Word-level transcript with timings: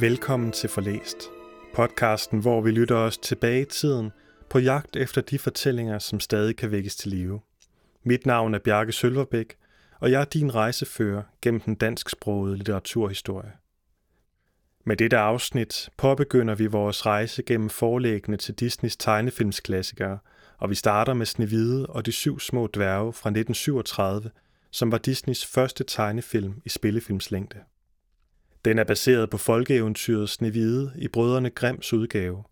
Velkommen 0.00 0.52
til 0.52 0.68
Forlæst, 0.68 1.30
podcasten, 1.74 2.40
hvor 2.40 2.60
vi 2.60 2.70
lytter 2.70 2.96
os 2.96 3.18
tilbage 3.18 3.62
i 3.62 3.64
tiden 3.64 4.10
på 4.48 4.58
jagt 4.58 4.96
efter 4.96 5.20
de 5.20 5.38
fortællinger, 5.38 5.98
som 5.98 6.20
stadig 6.20 6.56
kan 6.56 6.70
vækkes 6.70 6.96
til 6.96 7.10
live. 7.10 7.40
Mit 8.02 8.26
navn 8.26 8.54
er 8.54 8.58
Bjarke 8.58 8.92
Sølverbæk, 8.92 9.56
og 10.00 10.10
jeg 10.10 10.20
er 10.20 10.24
din 10.24 10.54
rejsefører 10.54 11.22
gennem 11.42 11.60
den 11.60 11.74
dansksprogede 11.74 12.56
litteraturhistorie. 12.56 13.52
Med 14.84 14.96
dette 14.96 15.18
afsnit 15.18 15.88
påbegynder 15.96 16.54
vi 16.54 16.66
vores 16.66 17.06
rejse 17.06 17.42
gennem 17.42 17.70
forlæggene 17.70 18.36
til 18.36 18.54
Disneys 18.54 18.96
tegnefilmsklassikere, 18.96 20.18
og 20.60 20.70
vi 20.70 20.74
starter 20.74 21.14
med 21.14 21.26
Snevide 21.26 21.86
og 21.86 22.06
de 22.06 22.12
syv 22.12 22.40
små 22.40 22.66
dværge 22.66 23.12
fra 23.12 23.30
1937, 23.30 24.30
som 24.70 24.92
var 24.92 24.98
Disneys 24.98 25.46
første 25.46 25.84
tegnefilm 25.84 26.62
i 26.64 26.68
spillefilmslængde. 26.68 27.58
Den 28.64 28.78
er 28.78 28.84
baseret 28.84 29.30
på 29.30 29.38
folkeeventyret 29.38 30.28
Snevide 30.28 30.92
i 30.98 31.08
Brødrene 31.08 31.50
Grimms 31.50 31.92
udgave. 31.92 32.44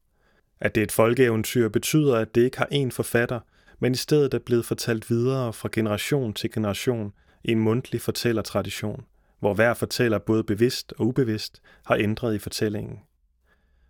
At 0.61 0.75
det 0.75 0.81
er 0.81 0.85
et 0.85 0.93
folkeeventyr 0.93 1.69
betyder, 1.69 2.17
at 2.17 2.35
det 2.35 2.45
ikke 2.45 2.59
har 2.59 2.69
én 2.73 2.91
forfatter, 2.91 3.41
men 3.79 3.93
i 3.93 3.97
stedet 3.97 4.35
er 4.35 4.39
blevet 4.39 4.65
fortalt 4.65 5.11
videre 5.11 5.53
fra 5.53 5.69
generation 5.73 6.35
til 6.35 6.51
generation 6.51 7.13
i 7.45 7.53
en 7.53 7.61
mundtlig 7.61 8.01
fortællertradition, 8.01 9.05
hvor 9.41 9.55
hver 9.55 9.75
fortæller 9.75 10.19
både 10.19 10.45
bevidst 10.45 10.95
og 10.99 11.07
ubevidst 11.07 11.63
har 11.87 11.97
ændret 11.97 12.35
i 12.35 12.39
fortællingen. 12.39 12.99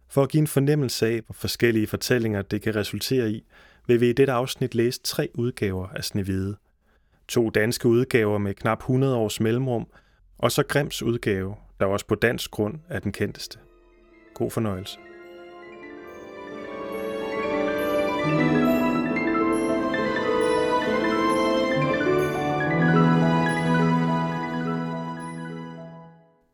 For 0.08 0.22
at 0.22 0.28
give 0.28 0.40
en 0.40 0.46
fornemmelse 0.46 1.06
af, 1.06 1.20
hvor 1.26 1.32
forskellige 1.32 1.86
fortællinger 1.86 2.42
det 2.42 2.62
kan 2.62 2.76
resultere 2.76 3.30
i, 3.30 3.44
vil 3.88 4.00
vi 4.00 4.10
i 4.10 4.12
dette 4.12 4.32
afsnit 4.32 4.74
læse 4.74 5.00
tre 5.04 5.28
udgaver 5.34 5.88
af 5.88 6.04
Snevide. 6.04 6.56
To 7.28 7.50
danske 7.50 7.88
udgaver 7.88 8.38
med 8.38 8.54
knap 8.54 8.78
100 8.78 9.16
års 9.16 9.40
mellemrum, 9.40 9.86
og 10.38 10.52
så 10.52 10.62
Grims 10.62 11.02
udgave, 11.02 11.56
der 11.80 11.86
også 11.86 12.06
på 12.06 12.14
dansk 12.14 12.50
grund 12.50 12.78
er 12.88 12.98
den 12.98 13.12
kendteste. 13.12 13.58
God 14.34 14.50
fornøjelse. 14.50 14.98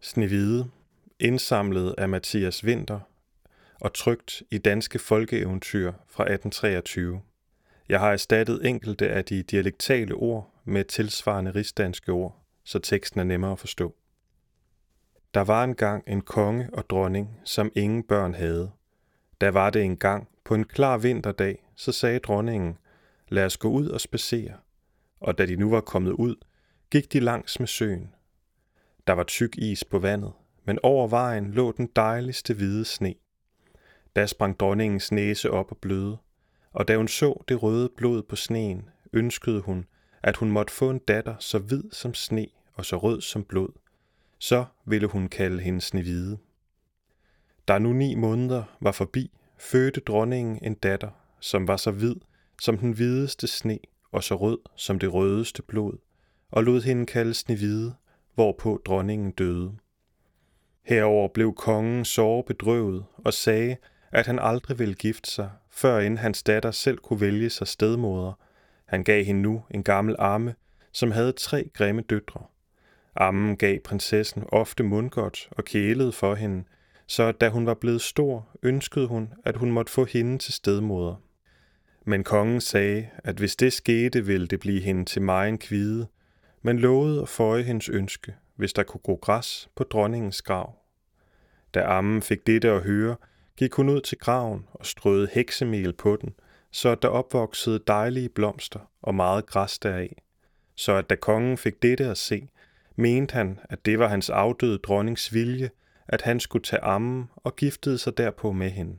Snevide, 0.00 0.70
indsamlet 1.20 1.94
af 1.98 2.08
Mathias 2.08 2.64
Winter 2.64 3.00
og 3.80 3.94
trygt 3.94 4.42
i 4.50 4.58
Danske 4.58 4.98
Folkeeventyr 4.98 5.92
fra 6.08 6.22
1823. 6.22 7.20
Jeg 7.88 8.00
har 8.00 8.12
erstattet 8.12 8.66
enkelte 8.66 9.08
af 9.08 9.24
de 9.24 9.42
dialektale 9.42 10.14
ord 10.14 10.54
med 10.64 10.84
tilsvarende 10.84 11.50
rigsdanske 11.50 12.12
ord, 12.12 12.44
så 12.64 12.78
teksten 12.78 13.20
er 13.20 13.24
nemmere 13.24 13.52
at 13.52 13.58
forstå. 13.58 13.94
Der 15.34 15.40
var 15.40 15.64
engang 15.64 16.04
en 16.06 16.20
konge 16.20 16.68
og 16.72 16.90
dronning, 16.90 17.40
som 17.44 17.72
ingen 17.74 18.02
børn 18.02 18.34
havde. 18.34 18.70
Der 19.40 19.50
var 19.50 19.70
det 19.70 19.82
engang 19.82 20.28
på 20.44 20.54
en 20.54 20.64
klar 20.64 20.98
vinterdag, 20.98 21.70
så 21.76 21.92
sagde 21.92 22.18
dronningen, 22.18 22.78
lad 23.28 23.44
os 23.44 23.56
gå 23.56 23.68
ud 23.68 23.88
og 23.88 24.00
spacere. 24.00 24.54
Og 25.20 25.38
da 25.38 25.46
de 25.46 25.56
nu 25.56 25.70
var 25.70 25.80
kommet 25.80 26.12
ud, 26.12 26.36
gik 26.90 27.12
de 27.12 27.20
langs 27.20 27.60
med 27.60 27.68
søen. 27.68 28.14
Der 29.06 29.12
var 29.12 29.24
tyk 29.24 29.58
is 29.58 29.84
på 29.84 29.98
vandet, 29.98 30.32
men 30.64 30.78
over 30.82 31.08
vejen 31.08 31.50
lå 31.50 31.72
den 31.72 31.88
dejligste 31.96 32.54
hvide 32.54 32.84
sne. 32.84 33.14
Da 34.16 34.26
sprang 34.26 34.60
dronningens 34.60 35.12
næse 35.12 35.50
op 35.50 35.70
og 35.70 35.76
bløde, 35.76 36.16
og 36.72 36.88
da 36.88 36.96
hun 36.96 37.08
så 37.08 37.44
det 37.48 37.62
røde 37.62 37.88
blod 37.96 38.22
på 38.22 38.36
sneen, 38.36 38.88
ønskede 39.12 39.60
hun, 39.60 39.86
at 40.22 40.36
hun 40.36 40.50
måtte 40.50 40.72
få 40.72 40.90
en 40.90 40.98
datter 40.98 41.34
så 41.38 41.58
hvid 41.58 41.82
som 41.92 42.14
sne 42.14 42.46
og 42.74 42.84
så 42.84 42.96
rød 42.96 43.20
som 43.20 43.44
blod. 43.44 43.68
Så 44.38 44.64
ville 44.84 45.06
hun 45.06 45.28
kalde 45.28 45.62
hende 45.62 45.80
Snehvide. 45.80 46.38
Da 47.68 47.78
nu 47.78 47.92
ni 47.92 48.14
måneder 48.14 48.64
var 48.80 48.92
forbi, 48.92 49.30
fødte 49.58 50.00
dronningen 50.00 50.58
en 50.62 50.74
datter, 50.74 51.10
som 51.40 51.68
var 51.68 51.76
så 51.76 51.90
hvid 51.90 52.16
som 52.60 52.78
den 52.78 52.92
hvideste 52.92 53.46
sne 53.46 53.78
og 54.12 54.24
så 54.24 54.36
rød 54.36 54.58
som 54.76 54.98
det 54.98 55.14
rødeste 55.14 55.62
blod, 55.62 55.98
og 56.50 56.64
lod 56.64 56.82
hende 56.82 57.06
kalde 57.06 57.34
Snehvide, 57.34 57.94
hvorpå 58.34 58.82
dronningen 58.86 59.30
døde. 59.30 59.72
Herover 60.82 61.28
blev 61.28 61.54
kongen 61.54 62.04
såre 62.04 62.44
bedrøvet 62.44 63.04
og 63.16 63.34
sagde, 63.34 63.76
at 64.14 64.26
han 64.26 64.38
aldrig 64.38 64.78
ville 64.78 64.94
gifte 64.94 65.30
sig, 65.30 65.50
før 65.70 65.98
inden 65.98 66.18
hans 66.18 66.42
datter 66.42 66.70
selv 66.70 66.98
kunne 66.98 67.20
vælge 67.20 67.50
sig 67.50 67.68
stedmoder. 67.68 68.32
Han 68.86 69.04
gav 69.04 69.24
hende 69.24 69.42
nu 69.42 69.62
en 69.70 69.82
gammel 69.82 70.16
arme, 70.18 70.54
som 70.92 71.10
havde 71.10 71.32
tre 71.32 71.70
grimme 71.74 72.02
døtre. 72.02 72.42
Ammen 73.16 73.56
gav 73.56 73.78
prinsessen 73.80 74.44
ofte 74.48 74.82
mundgodt 74.82 75.48
og 75.50 75.64
kælede 75.64 76.12
for 76.12 76.34
hende, 76.34 76.64
så 77.06 77.32
da 77.32 77.48
hun 77.48 77.66
var 77.66 77.74
blevet 77.74 78.00
stor, 78.00 78.48
ønskede 78.62 79.06
hun, 79.06 79.32
at 79.44 79.56
hun 79.56 79.70
måtte 79.70 79.92
få 79.92 80.04
hende 80.04 80.38
til 80.38 80.52
stedmoder. 80.52 81.14
Men 82.06 82.24
kongen 82.24 82.60
sagde, 82.60 83.08
at 83.24 83.36
hvis 83.36 83.56
det 83.56 83.72
skete, 83.72 84.26
ville 84.26 84.46
det 84.46 84.60
blive 84.60 84.80
hende 84.80 85.04
til 85.04 85.22
en 85.22 85.58
kvide, 85.58 86.06
men 86.62 86.78
lovede 86.78 87.22
at 87.22 87.28
føje 87.28 87.62
hendes 87.62 87.88
ønske, 87.88 88.34
hvis 88.56 88.72
der 88.72 88.82
kunne 88.82 89.00
gro 89.00 89.14
græs 89.14 89.68
på 89.76 89.84
dronningens 89.84 90.42
grav. 90.42 90.74
Da 91.74 91.82
ammen 91.82 92.22
fik 92.22 92.46
dette 92.46 92.70
at 92.70 92.82
høre, 92.82 93.16
gik 93.58 93.74
hun 93.74 93.88
ud 93.88 94.00
til 94.00 94.18
graven 94.18 94.66
og 94.72 94.86
strøede 94.86 95.28
heksemel 95.32 95.92
på 95.92 96.16
den, 96.16 96.34
så 96.70 96.88
at 96.88 97.02
der 97.02 97.08
opvoksede 97.08 97.80
dejlige 97.86 98.28
blomster 98.28 98.90
og 99.02 99.14
meget 99.14 99.46
græs 99.46 99.78
deraf. 99.78 100.22
Så 100.74 100.92
at 100.92 101.10
da 101.10 101.14
kongen 101.14 101.58
fik 101.58 101.82
dette 101.82 102.04
at 102.04 102.18
se, 102.18 102.48
mente 102.96 103.32
han, 103.32 103.60
at 103.64 103.86
det 103.86 103.98
var 103.98 104.08
hans 104.08 104.30
afdøde 104.30 104.78
dronnings 104.78 105.34
vilje, 105.34 105.70
at 106.08 106.22
han 106.22 106.40
skulle 106.40 106.62
tage 106.62 106.84
ammen 106.84 107.30
og 107.36 107.56
giftede 107.56 107.98
sig 107.98 108.18
derpå 108.18 108.52
med 108.52 108.70
hende. 108.70 108.96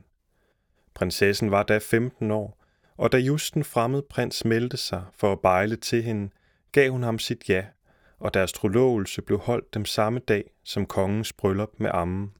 Prinsessen 0.94 1.50
var 1.50 1.62
da 1.62 1.78
15 1.78 2.30
år, 2.30 2.62
og 2.96 3.12
da 3.12 3.18
just 3.18 3.54
den 3.54 3.64
fremmede 3.64 4.02
prins 4.10 4.44
meldte 4.44 4.76
sig 4.76 5.04
for 5.14 5.32
at 5.32 5.40
bejle 5.40 5.76
til 5.76 6.02
hende, 6.02 6.30
gav 6.72 6.90
hun 6.90 7.02
ham 7.02 7.18
sit 7.18 7.48
ja, 7.48 7.64
og 8.18 8.34
deres 8.34 8.52
trolovelse 8.52 9.22
blev 9.22 9.38
holdt 9.38 9.74
dem 9.74 9.84
samme 9.84 10.18
dag 10.18 10.50
som 10.64 10.86
kongens 10.86 11.32
bryllup 11.32 11.70
med 11.78 11.90
ammen. 11.94 12.32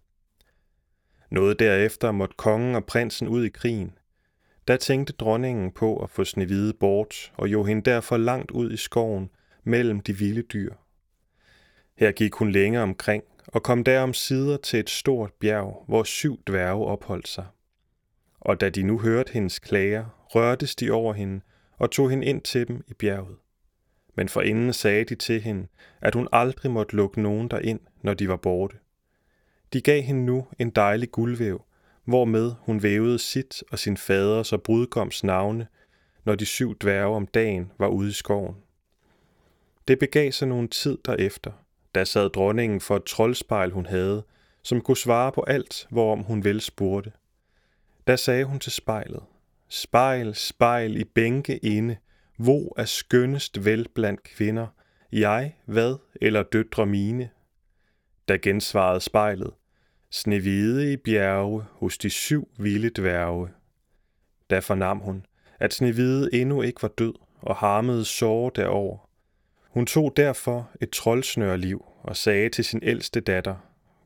Noget 1.31 1.59
derefter 1.59 2.13
måtte 2.13 2.35
kongen 2.39 2.75
og 2.75 2.85
prinsen 2.85 3.29
ud 3.29 3.45
i 3.45 3.49
krigen. 3.49 3.99
Da 4.69 4.77
tænkte 4.77 5.13
dronningen 5.13 5.73
på 5.73 5.97
at 6.03 6.11
få 6.11 6.25
Snevide 6.25 6.75
bort, 6.75 7.33
og 7.37 7.49
jo 7.49 7.65
hende 7.65 7.91
derfor 7.91 8.17
langt 8.17 8.51
ud 8.51 8.73
i 8.73 8.77
skoven 8.77 9.31
mellem 9.65 10.01
de 10.01 10.19
vilde 10.19 10.43
dyr. 10.43 10.75
Her 11.97 12.13
gik 12.13 12.35
hun 12.35 12.51
længere 12.51 12.83
omkring 12.83 13.25
og 13.47 13.63
kom 13.63 13.85
derom 13.85 14.15
sider 14.15 14.57
til 14.57 14.81
et 14.81 14.91
stort 14.91 15.33
bjerg, 15.33 15.85
hvor 15.89 16.03
syv 16.03 16.43
dværge 16.47 16.85
opholdt 16.85 17.29
sig. 17.29 17.47
Og 18.41 18.61
da 18.61 18.71
de 18.71 18.83
nu 18.83 18.99
hørte 18.99 19.33
hendes 19.33 19.59
klager, 19.59 20.27
rørtes 20.35 20.77
de 20.77 20.91
over 20.91 21.13
hende 21.13 21.41
og 21.79 21.91
tog 21.91 22.11
hende 22.11 22.27
ind 22.27 22.41
til 22.41 22.69
dem 22.69 22.85
i 22.89 22.95
bjerget. 22.95 23.37
Men 24.15 24.29
forinden 24.29 24.73
sagde 24.73 25.05
de 25.05 25.15
til 25.15 25.41
hende, 25.41 25.67
at 26.01 26.15
hun 26.15 26.29
aldrig 26.33 26.71
måtte 26.71 26.97
lukke 26.97 27.23
nogen 27.23 27.49
derind, 27.49 27.81
når 28.03 28.15
de 28.15 28.29
var 28.29 28.37
borte. 28.37 28.77
De 29.72 29.81
gav 29.81 30.03
hende 30.03 30.25
nu 30.25 30.47
en 30.59 30.71
dejlig 30.71 31.10
guldvæv, 31.10 31.65
hvormed 32.04 32.53
hun 32.60 32.82
vævede 32.82 33.19
sit 33.19 33.62
og 33.71 33.78
sin 33.78 33.97
faders 33.97 34.53
og 34.53 34.62
brudgoms 34.62 35.25
navne, 35.25 35.66
når 36.25 36.34
de 36.34 36.47
syv 36.47 36.78
dværge 36.78 37.16
om 37.16 37.27
dagen 37.27 37.72
var 37.78 37.88
ude 37.88 38.09
i 38.09 38.12
skoven. 38.12 38.56
Det 39.88 39.99
begav 39.99 40.32
sig 40.32 40.49
nogen 40.49 40.69
tid 40.69 40.99
derefter, 41.04 41.53
da 41.94 42.04
sad 42.04 42.31
dronningen 42.31 42.81
for 42.81 42.97
et 42.97 43.04
troldspejl, 43.04 43.71
hun 43.71 43.87
havde, 43.87 44.25
som 44.62 44.81
kunne 44.81 44.97
svare 44.97 45.32
på 45.32 45.43
alt, 45.43 45.87
hvorom 45.91 46.22
hun 46.22 46.44
vel 46.44 46.60
spurgte. 46.60 47.12
Da 48.06 48.16
sagde 48.16 48.44
hun 48.44 48.59
til 48.59 48.72
spejlet, 48.72 49.22
Spejl, 49.69 50.34
spejl 50.34 50.97
i 50.97 51.04
bænke 51.04 51.56
inde, 51.56 51.97
hvor 52.37 52.81
er 52.81 52.84
skønnest 52.84 53.65
vel 53.65 53.87
blandt 53.94 54.22
kvinder, 54.22 54.66
jeg, 55.12 55.57
hvad 55.65 55.97
eller 56.21 56.42
døtre 56.42 56.86
mine? 56.86 57.30
Da 58.28 58.36
gensvarede 58.36 59.01
spejlet, 59.01 59.51
Snevide 60.11 60.93
i 60.93 60.97
bjerge 60.97 61.65
hos 61.73 61.99
de 61.99 62.11
syv 62.11 62.49
vilde 62.59 62.91
dværge. 62.91 63.49
Da 64.51 64.59
fornam 64.59 64.99
hun, 64.99 65.27
at 65.59 65.75
Snevide 65.75 66.31
endnu 66.33 66.63
ikke 66.63 66.83
var 66.83 66.89
død 66.89 67.15
og 67.41 67.57
harmede 67.57 68.05
sår 68.05 68.51
derover. 68.51 69.11
Hun 69.71 69.87
tog 69.87 70.13
derfor 70.17 70.71
et 70.81 70.91
troldsnørliv 70.91 71.85
og 72.03 72.17
sagde 72.17 72.49
til 72.49 72.65
sin 72.65 72.81
ældste 72.83 73.21
datter, 73.21 73.57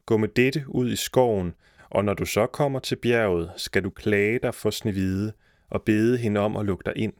Gå 0.07 0.17
med 0.17 0.29
dette 0.29 0.65
ud 0.69 0.91
i 0.91 0.97
skoven, 0.97 1.55
og 1.91 2.05
når 2.05 2.15
du 2.15 2.25
så 2.25 2.47
kommer 2.47 2.79
til 2.79 2.97
bjerget, 2.97 3.53
skal 3.57 3.85
du 3.85 3.91
klage 3.91 4.39
dig 4.43 4.55
for 4.55 4.71
Snevide 4.71 5.33
og 5.71 5.83
bede 5.83 6.19
hende 6.19 6.41
om 6.41 6.57
at 6.57 6.67
lukke 6.67 6.83
dig 6.87 6.93
ind. 6.97 7.13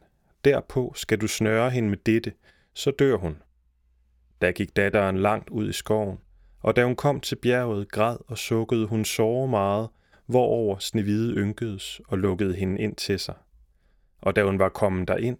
Derpå 0.45 0.93
skal 0.95 1.17
du 1.17 1.27
snøre 1.27 1.69
hende 1.69 1.89
med 1.89 1.97
dette, 1.97 2.33
så 2.73 2.91
dør 2.91 3.15
hun. 3.15 3.37
Da 4.41 4.51
gik 4.51 4.75
datteren 4.75 5.17
langt 5.17 5.49
ud 5.49 5.69
i 5.69 5.73
skoven, 5.73 6.17
og 6.61 6.75
da 6.75 6.85
hun 6.85 6.95
kom 6.95 7.19
til 7.19 7.35
bjerget, 7.35 7.91
græd 7.91 8.17
og 8.27 8.37
sukkede 8.37 8.85
hun 8.85 9.05
såre 9.05 9.47
meget, 9.47 9.89
hvorover 10.25 10.79
Snevide 10.79 11.33
ynkedes 11.33 12.01
og 12.07 12.17
lukkede 12.17 12.55
hende 12.55 12.81
ind 12.81 12.95
til 12.95 13.19
sig. 13.19 13.35
Og 14.21 14.35
da 14.35 14.43
hun 14.43 14.59
var 14.59 14.69
kommet 14.69 15.07
derind, 15.07 15.37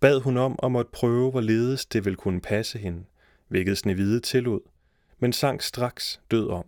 bad 0.00 0.20
hun 0.20 0.36
om 0.36 0.58
at 0.62 0.72
måtte 0.72 0.90
prøve, 0.90 1.30
hvorledes 1.30 1.86
det 1.86 2.04
ville 2.04 2.16
kunne 2.16 2.40
passe 2.40 2.78
hende, 2.78 3.04
hvilket 3.48 3.78
Snevide 3.78 4.20
tillod, 4.20 4.60
men 5.18 5.32
sang 5.32 5.62
straks 5.62 6.20
død 6.30 6.48
om. 6.48 6.64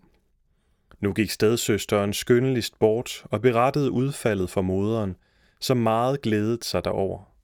Nu 1.00 1.12
gik 1.12 1.30
stedsøsteren 1.30 2.12
skyndeligst 2.12 2.78
bort 2.78 3.24
og 3.24 3.40
berettede 3.42 3.90
udfaldet 3.90 4.50
for 4.50 4.62
moderen, 4.62 5.16
som 5.60 5.76
meget 5.76 6.22
glædede 6.22 6.58
sig 6.62 6.84
derover. 6.84 7.34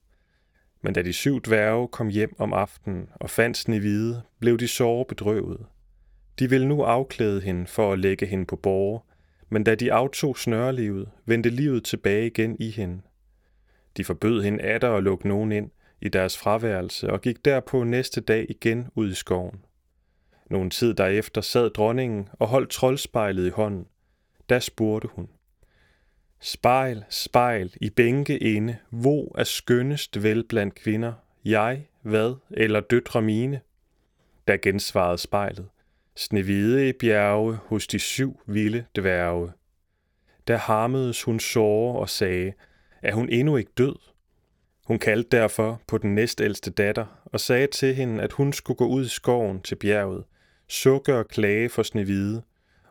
Men 0.82 0.94
da 0.94 1.02
de 1.02 1.12
syv 1.12 1.40
dværge 1.42 1.88
kom 1.88 2.08
hjem 2.08 2.34
om 2.38 2.52
aftenen 2.52 3.08
og 3.14 3.30
fandt 3.30 3.56
Snevide, 3.56 4.22
blev 4.40 4.58
de 4.58 4.68
såre 4.68 5.04
bedrøvet. 5.04 5.66
De 6.38 6.50
ville 6.50 6.68
nu 6.68 6.82
afklæde 6.82 7.40
hende 7.40 7.66
for 7.66 7.92
at 7.92 7.98
lægge 7.98 8.26
hende 8.26 8.46
på 8.46 8.56
borge, 8.56 9.00
men 9.48 9.64
da 9.64 9.74
de 9.74 9.92
aftog 9.92 10.38
snørlivet, 10.38 11.08
vendte 11.26 11.50
livet 11.50 11.84
tilbage 11.84 12.26
igen 12.26 12.56
i 12.60 12.70
hende. 12.70 13.00
De 13.96 14.04
forbød 14.04 14.42
hende 14.42 14.62
atter 14.62 14.90
at 14.92 15.02
lukke 15.02 15.28
nogen 15.28 15.52
ind 15.52 15.70
i 16.00 16.08
deres 16.08 16.38
fraværelse 16.38 17.10
og 17.10 17.20
gik 17.20 17.44
derpå 17.44 17.84
næste 17.84 18.20
dag 18.20 18.46
igen 18.48 18.88
ud 18.94 19.10
i 19.10 19.14
skoven. 19.14 19.60
Nogen 20.50 20.70
tid 20.70 20.94
derefter 20.94 21.40
sad 21.40 21.70
dronningen 21.70 22.28
og 22.32 22.48
holdt 22.48 22.70
troldspejlet 22.70 23.46
i 23.46 23.50
hånden. 23.50 23.86
Da 24.48 24.60
spurgte 24.60 25.08
hun. 25.08 25.28
Spejl, 26.40 27.04
spejl, 27.10 27.74
i 27.80 27.90
bænke 27.90 28.38
inde, 28.38 28.76
hvor 28.90 29.38
er 29.38 29.44
skønnest 29.44 30.22
vel 30.22 30.44
blandt 30.48 30.74
kvinder, 30.74 31.12
jeg, 31.44 31.86
hvad, 32.02 32.34
eller 32.50 32.80
døtre 32.80 33.22
mine? 33.22 33.60
Da 34.48 34.56
gensvarede 34.56 35.18
spejlet. 35.18 35.68
Snevide 36.16 36.88
i 36.88 36.92
bjerge 36.92 37.54
hos 37.54 37.86
de 37.86 37.98
syv 37.98 38.40
vilde 38.46 38.86
dværge. 38.96 39.52
Der 40.46 40.56
harmedes 40.56 41.22
hun 41.22 41.40
såre 41.40 41.98
og 41.98 42.08
sagde, 42.08 42.52
er 43.02 43.14
hun 43.14 43.28
endnu 43.28 43.56
ikke 43.56 43.72
død? 43.78 43.96
Hun 44.86 44.98
kaldte 44.98 45.36
derfor 45.36 45.80
på 45.86 45.98
den 45.98 46.14
næstældste 46.14 46.70
datter 46.70 47.06
og 47.24 47.40
sagde 47.40 47.66
til 47.66 47.94
hende, 47.94 48.22
at 48.22 48.32
hun 48.32 48.52
skulle 48.52 48.76
gå 48.76 48.86
ud 48.86 49.04
i 49.04 49.08
skoven 49.08 49.62
til 49.62 49.74
bjerget, 49.76 50.24
sukke 50.68 51.14
og 51.14 51.28
klage 51.28 51.68
for 51.68 51.82
Snevide, 51.82 52.42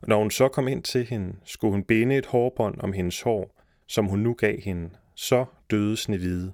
og 0.02 0.08
når 0.08 0.18
hun 0.20 0.32
så 0.32 0.48
kom 0.48 0.68
ind 0.68 0.84
til 0.84 1.06
hende, 1.06 1.36
skulle 1.46 1.72
hun 1.72 1.84
binde 1.84 2.18
et 2.18 2.26
hårbånd 2.26 2.82
om 2.82 2.94
hendes 2.94 3.22
hår, 3.22 3.62
som 3.88 4.06
hun 4.06 4.20
nu 4.20 4.34
gav 4.34 4.62
hende. 4.62 4.90
Så 5.16 5.46
døde 5.70 5.98
Snevide. 5.98 6.52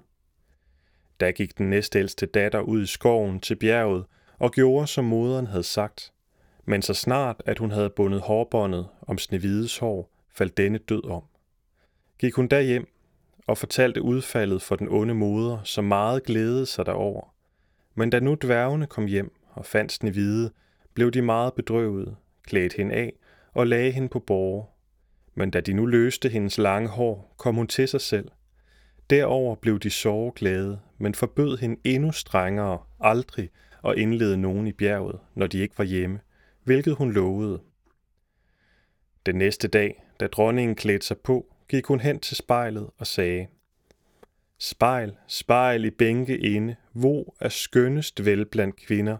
Da 1.19 1.31
gik 1.31 1.57
den 1.57 1.69
næstældste 1.69 2.25
datter 2.25 2.59
ud 2.59 2.83
i 2.83 2.87
skoven 2.87 3.39
til 3.39 3.55
bjerget 3.55 4.05
og 4.39 4.51
gjorde, 4.51 4.87
som 4.87 5.05
moderen 5.05 5.47
havde 5.47 5.63
sagt. 5.63 6.13
Men 6.65 6.81
så 6.81 6.93
snart, 6.93 7.43
at 7.45 7.59
hun 7.59 7.71
havde 7.71 7.89
bundet 7.89 8.21
hårbåndet 8.21 8.87
om 9.01 9.17
Snevides 9.17 9.77
hår, 9.77 10.09
faldt 10.33 10.57
denne 10.57 10.77
død 10.77 11.03
om. 11.03 11.23
Gik 12.19 12.33
hun 12.33 12.47
derhjem 12.47 12.87
og 13.47 13.57
fortalte 13.57 14.01
udfaldet 14.01 14.61
for 14.61 14.75
den 14.75 14.87
onde 14.89 15.13
moder, 15.13 15.63
som 15.63 15.83
meget 15.83 16.23
glædede 16.23 16.65
sig 16.65 16.85
derover. 16.85 17.33
Men 17.95 18.09
da 18.09 18.19
nu 18.19 18.37
dværgene 18.41 18.87
kom 18.87 19.05
hjem 19.05 19.33
og 19.53 19.65
fandt 19.65 19.91
Snevide, 19.91 20.51
blev 20.93 21.11
de 21.11 21.21
meget 21.21 21.53
bedrøvede, 21.53 22.15
klædte 22.43 22.77
hende 22.77 22.95
af 22.95 23.13
og 23.53 23.67
lagde 23.67 23.91
hende 23.91 24.09
på 24.09 24.19
borge. 24.19 24.65
Men 25.35 25.51
da 25.51 25.61
de 25.61 25.73
nu 25.73 25.85
løste 25.85 26.29
hendes 26.29 26.57
lange 26.57 26.89
hår, 26.89 27.35
kom 27.37 27.55
hun 27.55 27.67
til 27.67 27.87
sig 27.87 28.01
selv. 28.01 28.27
Derover 29.09 29.55
blev 29.55 29.79
de 29.79 29.91
glade, 30.35 30.79
men 30.97 31.15
forbød 31.15 31.57
hende 31.57 31.81
endnu 31.83 32.11
strengere 32.11 32.79
aldrig 32.99 33.49
at 33.85 33.97
indlede 33.97 34.37
nogen 34.37 34.67
i 34.67 34.71
bjerget, 34.71 35.19
når 35.35 35.47
de 35.47 35.59
ikke 35.59 35.77
var 35.77 35.83
hjemme, 35.83 36.19
hvilket 36.63 36.95
hun 36.95 37.11
lovede. 37.11 37.61
Den 39.25 39.35
næste 39.35 39.67
dag, 39.67 40.03
da 40.19 40.27
dronningen 40.27 40.75
klædte 40.75 41.05
sig 41.05 41.17
på, 41.17 41.55
gik 41.69 41.85
hun 41.85 41.99
hen 41.99 42.19
til 42.19 42.37
spejlet 42.37 42.89
og 42.97 43.07
sagde, 43.07 43.47
Spejl, 44.57 45.15
spejl 45.27 45.85
i 45.85 45.89
bænke 45.89 46.37
inde, 46.37 46.75
hvor 46.91 47.35
er 47.39 47.49
skønnest 47.49 48.25
vel 48.25 48.45
blandt 48.45 48.75
kvinder, 48.75 49.17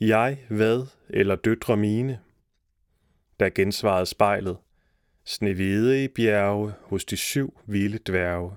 jeg, 0.00 0.38
hvad, 0.48 0.86
eller 1.08 1.36
døtre 1.36 1.76
mine? 1.76 2.20
Der 3.40 3.50
gensvarede 3.50 4.06
spejlet, 4.06 4.56
Snevide 5.24 6.04
i 6.04 6.08
bjerge 6.08 6.72
hos 6.82 7.04
de 7.04 7.16
syv 7.16 7.58
vilde 7.66 7.98
dværge. 7.98 8.52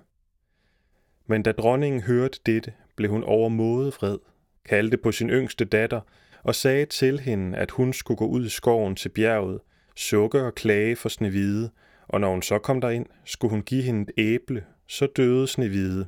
Men 1.25 1.43
da 1.43 1.51
dronningen 1.51 2.01
hørte 2.01 2.39
dette, 2.45 2.73
blev 2.95 3.11
hun 3.11 3.23
overmåde 3.23 3.91
vred, 3.91 4.17
kaldte 4.65 4.97
på 4.97 5.11
sin 5.11 5.29
yngste 5.29 5.65
datter 5.65 6.01
og 6.47 6.55
sagde 6.55 6.85
til 6.85 7.19
hende, 7.19 7.57
at 7.57 7.71
hun 7.71 7.93
skulle 7.93 8.17
gå 8.17 8.25
ud 8.25 8.45
i 8.45 8.49
skoven 8.49 8.95
til 8.95 9.09
bjerget, 9.09 9.59
sukke 9.95 10.41
og 10.41 10.55
klage 10.55 10.95
for 10.95 11.09
Snevide, 11.09 11.69
og 12.07 12.21
når 12.21 12.31
hun 12.31 12.41
så 12.41 12.59
kom 12.59 12.81
derind, 12.81 13.05
skulle 13.25 13.51
hun 13.51 13.61
give 13.61 13.83
hende 13.83 14.01
et 14.01 14.11
æble, 14.17 14.65
så 14.87 15.05
døde 15.05 15.47
Snevide. 15.47 16.07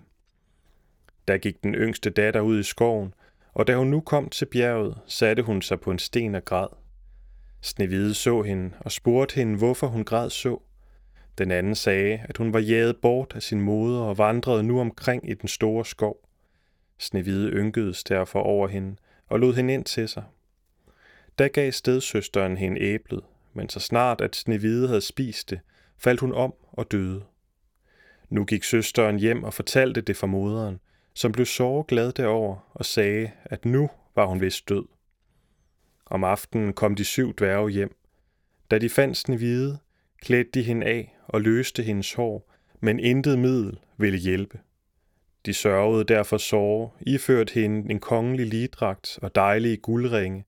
Der 1.28 1.38
gik 1.38 1.64
den 1.64 1.76
yngste 1.76 2.10
datter 2.10 2.42
ud 2.42 2.60
i 2.60 2.64
skoven, 2.64 3.14
og 3.54 3.68
da 3.68 3.76
hun 3.76 3.88
nu 3.88 4.00
kom 4.02 4.30
til 4.30 4.46
bjerget, 4.46 4.98
satte 5.08 5.44
hun 5.44 5.62
sig 5.62 5.80
på 5.80 5.92
en 5.92 6.00
sten 6.00 6.36
og 6.36 6.46
græd. 6.46 6.68
Snevide 7.62 8.14
så 8.14 8.42
hende 8.42 8.72
og 8.80 8.92
spurgte 8.92 9.36
hende, 9.36 9.58
hvorfor 9.58 9.88
hun 9.88 10.04
græd 10.04 10.30
så. 10.30 10.62
Den 11.38 11.52
anden 11.52 11.76
sagde, 11.76 12.22
at 12.24 12.38
hun 12.38 12.54
var 12.54 12.60
jaget 12.60 12.98
bort 13.02 13.34
af 13.36 13.44
sin 13.44 13.62
moder 13.62 14.02
og 14.02 14.18
vandrede 14.18 14.64
nu 14.64 14.80
omkring 14.80 15.30
i 15.30 15.34
den 15.34 15.48
store 15.48 15.86
skov. 15.86 16.30
Snevide 17.00 17.50
ynkedes 17.50 18.04
derfor 18.04 18.40
over 18.40 18.68
hende 18.68 18.96
og 19.30 19.40
lod 19.40 19.54
hende 19.56 19.74
ind 19.74 19.86
til 19.86 20.10
sig. 20.10 20.24
Da 21.40 21.48
gav 21.48 21.72
stedsøsteren 21.72 22.58
hende 22.58 22.82
æblet, 22.82 23.24
men 23.54 23.70
så 23.70 23.80
snart 23.80 24.22
at 24.22 24.36
Snevide 24.36 24.88
havde 24.88 25.02
spist 25.02 25.50
det, 25.50 25.60
faldt 25.98 26.20
hun 26.20 26.34
om 26.34 26.54
og 26.72 26.92
døde. 26.92 27.24
Nu 28.30 28.46
gik 28.46 28.64
søsteren 28.64 29.20
hjem 29.20 29.44
og 29.44 29.54
fortalte 29.54 30.02
det 30.02 30.18
for 30.18 30.28
moderen, 30.28 30.80
som 31.14 31.32
blev 31.32 31.46
så 31.46 31.84
glad 31.88 32.12
derover 32.12 32.72
og 32.74 32.86
sagde, 32.86 33.32
at 33.46 33.66
nu 33.66 33.90
var 34.16 34.26
hun 34.26 34.42
vist 34.42 34.70
død. 34.70 34.86
Om 36.06 36.24
aftenen 36.24 36.74
kom 36.74 36.96
de 36.96 37.04
syv 37.04 37.36
dværge 37.36 37.70
hjem. 37.70 37.96
Da 38.72 38.78
de 38.78 38.90
fandt 38.90 39.18
Snevide, 39.18 39.80
klædte 40.22 40.52
de 40.54 40.64
hende 40.64 40.86
af 40.86 41.18
og 41.28 41.42
løste 41.42 41.84
hendes 41.84 42.14
hår, 42.14 42.54
men 42.80 43.00
intet 43.00 43.40
middel 43.40 43.80
ville 43.98 44.20
hjælpe. 44.20 44.60
De 45.46 45.54
sørgede 45.54 46.04
derfor 46.04 46.38
såre, 46.38 46.90
iført 47.02 47.50
hende 47.50 47.92
en 47.92 48.00
kongelig 48.00 48.48
ligedragt 48.48 49.20
og 49.22 49.36
dejlige 49.36 49.78
guldringe, 49.78 50.46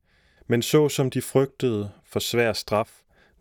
men 0.48 0.62
så 0.62 0.90
som 0.90 1.10
de 1.10 1.22
frygtede 1.22 1.92
for 2.06 2.20
svær 2.20 2.54
straf, 2.54 2.92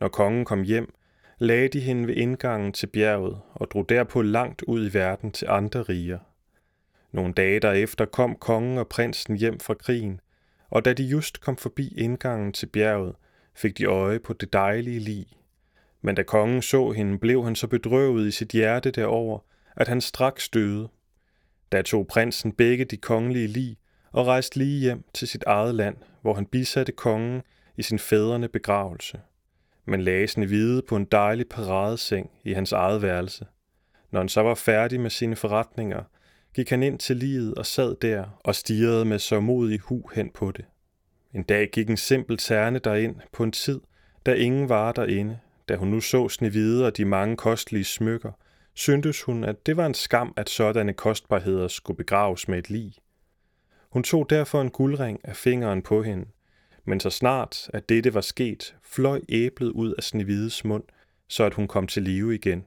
når 0.01 0.09
kongen 0.09 0.45
kom 0.45 0.63
hjem, 0.63 0.95
lagde 1.39 1.69
de 1.69 1.81
hende 1.81 2.07
ved 2.07 2.15
indgangen 2.15 2.73
til 2.73 2.87
bjerget 2.87 3.41
og 3.55 3.71
drog 3.71 3.89
derpå 3.89 4.23
langt 4.23 4.63
ud 4.63 4.91
i 4.91 4.95
verden 4.95 5.33
til 5.33 5.47
andre 5.51 5.83
riger. 5.83 6.19
Nogle 7.13 7.33
dage 7.33 7.61
derefter 7.61 8.05
kom 8.05 8.37
kongen 8.37 8.79
og 8.79 8.89
prinsen 8.89 9.37
hjem 9.37 9.61
fra 9.61 9.75
krigen, 9.75 10.21
og 10.69 10.85
da 10.85 10.93
de 10.93 11.03
just 11.03 11.41
kom 11.41 11.57
forbi 11.57 11.95
indgangen 11.99 12.53
til 12.53 12.67
bjerget, 12.67 13.15
fik 13.55 13.79
de 13.79 13.85
øje 13.85 14.19
på 14.19 14.33
det 14.33 14.53
dejlige 14.53 15.01
lig. 15.01 15.27
Men 16.03 16.15
da 16.15 16.23
kongen 16.23 16.63
så 16.63 16.91
hende, 16.91 17.19
blev 17.19 17.45
han 17.45 17.57
så 17.57 17.67
bedrøvet 17.67 18.27
i 18.27 18.31
sit 18.31 18.49
hjerte 18.49 18.91
derover, 18.91 19.39
at 19.77 19.89
han 19.89 20.01
straks 20.01 20.49
døde. 20.49 20.89
Da 21.73 21.83
tog 21.83 22.07
prinsen 22.07 22.53
begge 22.53 22.85
de 22.85 22.97
kongelige 22.97 23.47
lig 23.47 23.77
og 24.13 24.27
rejste 24.27 24.59
lige 24.59 24.81
hjem 24.81 25.05
til 25.15 25.29
sit 25.29 25.45
eget 25.47 25.75
land, 25.75 25.97
hvor 26.23 26.35
han 26.35 26.47
bisatte 26.47 26.93
kongen 26.93 27.43
i 27.77 27.83
sin 27.83 27.99
fædrene 27.99 28.49
begravelse. 28.49 29.21
Men 29.85 30.01
lagde 30.01 30.47
hvide 30.47 30.83
på 30.89 30.97
en 30.97 31.05
dejlig 31.05 31.49
paradeseng 31.49 32.31
i 32.45 32.53
hans 32.53 32.73
eget 32.73 33.03
værelse. 33.03 33.47
Når 34.11 34.21
han 34.21 34.29
så 34.29 34.43
var 34.43 34.55
færdig 34.55 35.01
med 35.01 35.11
sine 35.11 35.37
forretninger, 35.37 36.03
gik 36.55 36.71
han 36.71 36.83
ind 36.83 36.99
til 36.99 37.17
livet 37.17 37.55
og 37.55 37.67
sad 37.67 37.97
der 38.03 38.41
og 38.45 38.55
stirrede 38.55 39.05
med 39.05 39.19
så 39.19 39.41
modig 39.41 39.79
hu 39.81 40.03
hen 40.15 40.31
på 40.31 40.53
det. 40.53 40.65
En 41.35 41.43
dag 41.43 41.71
gik 41.73 41.91
en 41.91 41.97
simpel 41.97 42.37
terne 42.37 42.79
derind 42.79 43.17
på 43.33 43.43
en 43.43 43.53
tid, 43.53 43.81
da 44.27 44.35
ingen 44.35 44.69
var 44.69 44.93
derinde. 44.93 45.39
Da 45.69 45.77
hun 45.77 45.89
nu 45.89 46.01
så 46.01 46.29
Snevide 46.29 46.87
og 46.87 46.97
de 46.97 47.05
mange 47.05 47.37
kostelige 47.37 47.85
smykker, 47.85 48.33
syntes 48.75 49.23
hun, 49.23 49.45
at 49.45 49.67
det 49.67 49.77
var 49.77 49.87
en 49.87 49.95
skam, 49.95 50.35
at 50.37 50.51
sådanne 50.51 50.93
kostbarheder 50.93 51.69
skulle 51.69 51.97
begraves 51.97 52.49
med 52.49 52.59
et 52.59 52.71
lig. 52.71 52.95
Hun 53.91 54.03
tog 54.03 54.31
derfor 54.31 54.61
en 54.61 54.71
guldring 54.71 55.21
af 55.25 55.37
fingeren 55.37 55.83
på 55.83 56.03
hende, 56.03 56.27
men 56.85 57.01
så 57.01 57.11
snart, 57.11 57.71
at 57.73 57.89
dette 57.89 58.15
var 58.15 58.21
sket, 58.21 58.77
fløj 58.83 59.21
æblet 59.29 59.71
ud 59.71 59.95
af 59.95 60.03
Snevides 60.03 60.65
mund, 60.65 60.85
så 61.29 61.45
at 61.45 61.55
hun 61.55 61.69
kom 61.69 61.87
til 61.87 62.03
live 62.03 62.35
igen. 62.35 62.65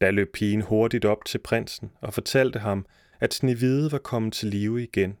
Da 0.00 0.10
løb 0.10 0.32
pigen 0.32 0.62
hurtigt 0.62 1.04
op 1.04 1.24
til 1.24 1.38
prinsen 1.38 1.90
og 2.00 2.14
fortalte 2.14 2.58
ham, 2.58 2.86
at 3.20 3.34
Snevide 3.34 3.92
var 3.92 3.98
kommet 3.98 4.32
til 4.32 4.48
live 4.48 4.82
igen, 4.82 5.16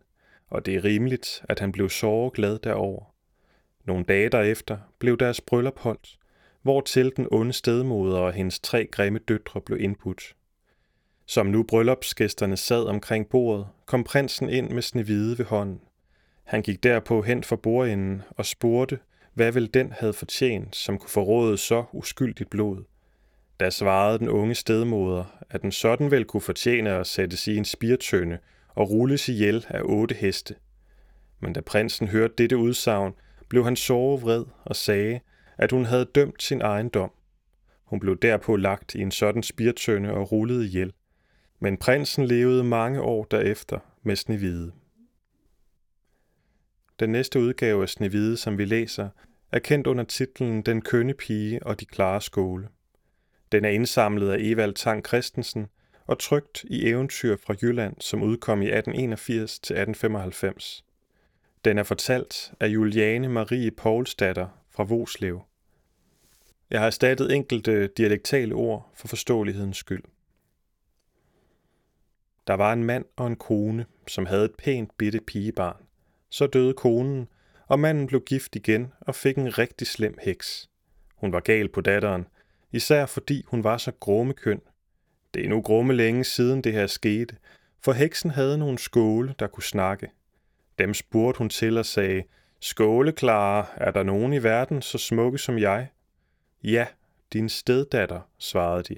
og 0.48 0.66
det 0.66 0.74
er 0.74 0.84
rimeligt, 0.84 1.42
at 1.48 1.60
han 1.60 1.72
blev 1.72 1.90
så 1.90 2.30
glad 2.34 2.58
derover. 2.58 3.14
Nogle 3.84 4.04
dage 4.04 4.28
derefter 4.28 4.78
blev 4.98 5.18
deres 5.18 5.40
bryllup 5.40 5.78
holdt, 5.78 6.18
hvortil 6.64 7.12
den 7.16 7.26
onde 7.30 7.52
stedmoder 7.52 8.18
og 8.18 8.32
hendes 8.32 8.60
tre 8.60 8.86
grimme 8.86 9.18
døtre 9.18 9.60
blev 9.60 9.80
indbudt. 9.80 10.34
Som 11.26 11.46
nu 11.46 11.62
bryllupsgæsterne 11.62 12.56
sad 12.56 12.84
omkring 12.84 13.28
bordet, 13.28 13.66
kom 13.86 14.04
prinsen 14.04 14.48
ind 14.48 14.70
med 14.70 14.82
Snevide 14.82 15.38
ved 15.38 15.44
hånden. 15.44 15.80
Han 16.44 16.62
gik 16.62 16.82
derpå 16.82 17.22
hen 17.22 17.44
for 17.44 17.56
bordenden 17.56 18.22
og 18.30 18.46
spurgte, 18.46 18.98
hvad 19.34 19.52
vel 19.52 19.74
den 19.74 19.92
havde 19.92 20.12
fortjent, 20.12 20.76
som 20.76 20.98
kunne 20.98 21.10
forråde 21.10 21.58
så 21.58 21.84
uskyldigt 21.92 22.50
blod. 22.50 22.84
Da 23.60 23.70
svarede 23.70 24.18
den 24.18 24.28
unge 24.28 24.54
stedmoder, 24.54 25.24
at 25.50 25.62
den 25.62 25.72
sådan 25.72 26.10
vel 26.10 26.24
kunne 26.24 26.40
fortjene 26.40 26.90
at 26.90 27.06
sættes 27.06 27.46
i 27.46 27.56
en 27.56 27.64
spirtønde 27.64 28.38
og 28.68 28.90
rulles 28.90 29.28
ihjel 29.28 29.66
af 29.68 29.80
otte 29.84 30.14
heste. 30.14 30.54
Men 31.40 31.52
da 31.52 31.60
prinsen 31.60 32.08
hørte 32.08 32.34
dette 32.38 32.56
udsagn, 32.56 33.12
blev 33.48 33.64
han 33.64 33.76
sårevred 33.76 34.44
og 34.64 34.76
sagde, 34.76 35.20
at 35.58 35.70
hun 35.70 35.84
havde 35.84 36.04
dømt 36.04 36.42
sin 36.42 36.60
egen 36.60 36.88
dom. 36.88 37.10
Hun 37.84 38.00
blev 38.00 38.18
derpå 38.18 38.56
lagt 38.56 38.94
i 38.94 39.00
en 39.00 39.10
sådan 39.10 39.42
spirtønde 39.42 40.10
og 40.10 40.32
rullet 40.32 40.64
ihjel. 40.64 40.92
Men 41.60 41.76
prinsen 41.76 42.24
levede 42.24 42.64
mange 42.64 43.00
år 43.00 43.24
derefter 43.24 43.78
med 44.02 44.16
Snevide. 44.16 44.72
Den 47.00 47.10
næste 47.10 47.40
udgave 47.40 47.82
af 47.82 47.88
Snevide, 47.88 48.36
som 48.36 48.58
vi 48.58 48.64
læser, 48.64 49.08
er 49.52 49.58
kendt 49.58 49.86
under 49.86 50.04
titlen 50.04 50.62
Den 50.62 50.82
kønne 50.82 51.14
pige 51.14 51.66
og 51.66 51.80
de 51.80 51.84
klare 51.84 52.20
skåle. 52.20 52.68
Den 53.52 53.64
er 53.64 53.68
indsamlet 53.68 54.30
af 54.30 54.36
Evald 54.40 54.74
Tang 54.74 55.06
Christensen 55.06 55.66
og 56.06 56.18
trygt 56.18 56.64
i 56.64 56.88
Eventyr 56.88 57.36
fra 57.36 57.54
Jylland, 57.62 57.96
som 58.00 58.22
udkom 58.22 58.62
i 58.62 58.66
1881 58.66 59.58
til 59.58 59.74
1895. 59.74 60.84
Den 61.64 61.78
er 61.78 61.82
fortalt 61.82 62.52
af 62.60 62.66
Juliane 62.66 63.28
Marie 63.28 63.70
Poulsdatter 63.70 64.63
fra 64.74 64.84
Voslev. 64.84 65.42
Jeg 66.70 66.80
har 66.80 66.86
erstattet 66.86 67.32
enkelte 67.32 67.86
dialektale 67.86 68.54
ord 68.54 68.90
for 68.94 69.08
forståelighedens 69.08 69.76
skyld. 69.76 70.02
Der 72.46 72.54
var 72.54 72.72
en 72.72 72.84
mand 72.84 73.04
og 73.16 73.26
en 73.26 73.36
kone, 73.36 73.86
som 74.08 74.26
havde 74.26 74.44
et 74.44 74.54
pænt 74.58 74.96
bitte 74.98 75.20
pigebarn. 75.20 75.82
Så 76.30 76.46
døde 76.46 76.74
konen, 76.74 77.28
og 77.66 77.80
manden 77.80 78.06
blev 78.06 78.20
gift 78.20 78.56
igen 78.56 78.92
og 79.00 79.14
fik 79.14 79.36
en 79.36 79.58
rigtig 79.58 79.86
slem 79.86 80.18
heks. 80.22 80.70
Hun 81.14 81.32
var 81.32 81.40
gal 81.40 81.68
på 81.68 81.80
datteren, 81.80 82.26
især 82.72 83.06
fordi 83.06 83.44
hun 83.46 83.64
var 83.64 83.76
så 83.76 83.92
grummekøn. 84.00 84.60
Det 85.34 85.44
er 85.44 85.48
nu 85.48 85.62
grumme 85.62 85.92
længe 85.94 86.24
siden 86.24 86.64
det 86.64 86.72
her 86.72 86.86
skete, 86.86 87.36
for 87.80 87.92
heksen 87.92 88.30
havde 88.30 88.58
nogle 88.58 88.78
skåle, 88.78 89.34
der 89.38 89.46
kunne 89.46 89.62
snakke. 89.62 90.10
Dem 90.78 90.94
spurgte 90.94 91.38
hun 91.38 91.48
til 91.48 91.78
og 91.78 91.86
sagde, 91.86 92.22
Skåleklare, 92.64 93.66
er 93.76 93.90
der 93.90 94.02
nogen 94.02 94.32
i 94.32 94.42
verden 94.42 94.82
så 94.82 94.98
smukke 94.98 95.38
som 95.38 95.58
jeg? 95.58 95.88
Ja, 96.62 96.86
din 97.32 97.48
steddatter, 97.48 98.20
svarede 98.38 98.82
de. 98.82 98.96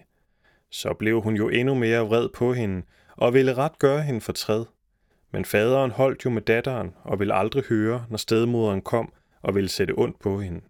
Så 0.70 0.94
blev 0.94 1.22
hun 1.22 1.36
jo 1.36 1.48
endnu 1.48 1.74
mere 1.74 2.06
vred 2.06 2.28
på 2.28 2.52
hende, 2.52 2.82
og 3.16 3.34
ville 3.34 3.54
ret 3.54 3.78
gøre 3.78 4.02
hende 4.02 4.20
fortræd. 4.20 4.64
Men 5.30 5.44
faderen 5.44 5.90
holdt 5.90 6.24
jo 6.24 6.30
med 6.30 6.42
datteren 6.42 6.94
og 7.04 7.18
ville 7.18 7.34
aldrig 7.34 7.64
høre, 7.64 8.06
når 8.10 8.16
stedmoderen 8.16 8.80
kom 8.80 9.12
og 9.42 9.54
ville 9.54 9.68
sætte 9.68 9.98
ondt 9.98 10.18
på 10.18 10.40
hende. 10.40 10.60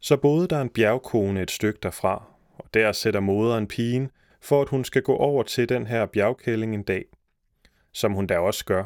Så 0.00 0.16
boede 0.16 0.48
der 0.48 0.60
en 0.60 0.70
bjergkone 0.70 1.42
et 1.42 1.50
stykke 1.50 1.78
derfra, 1.82 2.24
og 2.54 2.74
der 2.74 2.92
sætter 2.92 3.20
moderen 3.20 3.66
pigen, 3.66 4.10
for 4.40 4.62
at 4.62 4.68
hun 4.68 4.84
skal 4.84 5.02
gå 5.02 5.16
over 5.16 5.42
til 5.42 5.68
den 5.68 5.86
her 5.86 6.06
bjergkælling 6.06 6.74
en 6.74 6.82
dag. 6.82 7.04
Som 7.92 8.12
hun 8.12 8.26
da 8.26 8.38
også 8.38 8.64
gør. 8.64 8.84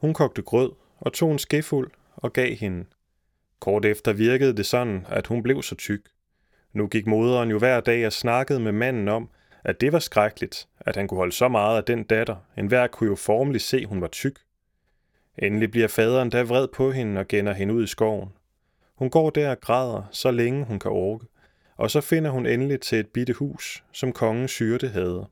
Hun 0.00 0.14
kogte 0.14 0.42
grød 0.42 0.70
og 1.00 1.12
tog 1.12 1.32
en 1.32 1.38
skefuld 1.38 1.90
og 2.16 2.32
gav 2.32 2.54
hende. 2.54 2.84
Kort 3.60 3.84
efter 3.84 4.12
virkede 4.12 4.56
det 4.56 4.66
sådan, 4.66 5.06
at 5.08 5.26
hun 5.26 5.42
blev 5.42 5.62
så 5.62 5.74
tyk. 5.74 6.00
Nu 6.72 6.86
gik 6.86 7.06
moderen 7.06 7.50
jo 7.50 7.58
hver 7.58 7.80
dag 7.80 8.06
og 8.06 8.12
snakkede 8.12 8.60
med 8.60 8.72
manden 8.72 9.08
om, 9.08 9.30
at 9.64 9.80
det 9.80 9.92
var 9.92 9.98
skrækkeligt, 9.98 10.68
at 10.80 10.96
han 10.96 11.08
kunne 11.08 11.18
holde 11.18 11.32
så 11.32 11.48
meget 11.48 11.76
af 11.76 11.84
den 11.84 12.04
datter. 12.04 12.36
En 12.58 12.66
hver 12.66 12.86
kunne 12.86 13.10
jo 13.10 13.16
formelig 13.16 13.60
se, 13.60 13.86
hun 13.86 14.00
var 14.00 14.06
tyk. 14.06 14.38
Endelig 15.38 15.70
bliver 15.70 15.88
faderen 15.88 16.30
da 16.30 16.42
vred 16.42 16.68
på 16.68 16.90
hende 16.90 17.20
og 17.20 17.26
gænder 17.26 17.52
hende 17.52 17.74
ud 17.74 17.84
i 17.84 17.86
skoven. 17.86 18.28
Hun 18.94 19.10
går 19.10 19.30
der 19.30 19.50
og 19.50 19.60
græder, 19.60 20.02
så 20.10 20.30
længe 20.30 20.64
hun 20.64 20.78
kan 20.78 20.90
orke, 20.90 21.26
og 21.76 21.90
så 21.90 22.00
finder 22.00 22.30
hun 22.30 22.46
endelig 22.46 22.80
til 22.80 22.98
et 22.98 23.08
bitte 23.08 23.32
hus, 23.32 23.84
som 23.92 24.12
kongen 24.12 24.48
syrte 24.48 24.88
havde. 24.88 25.28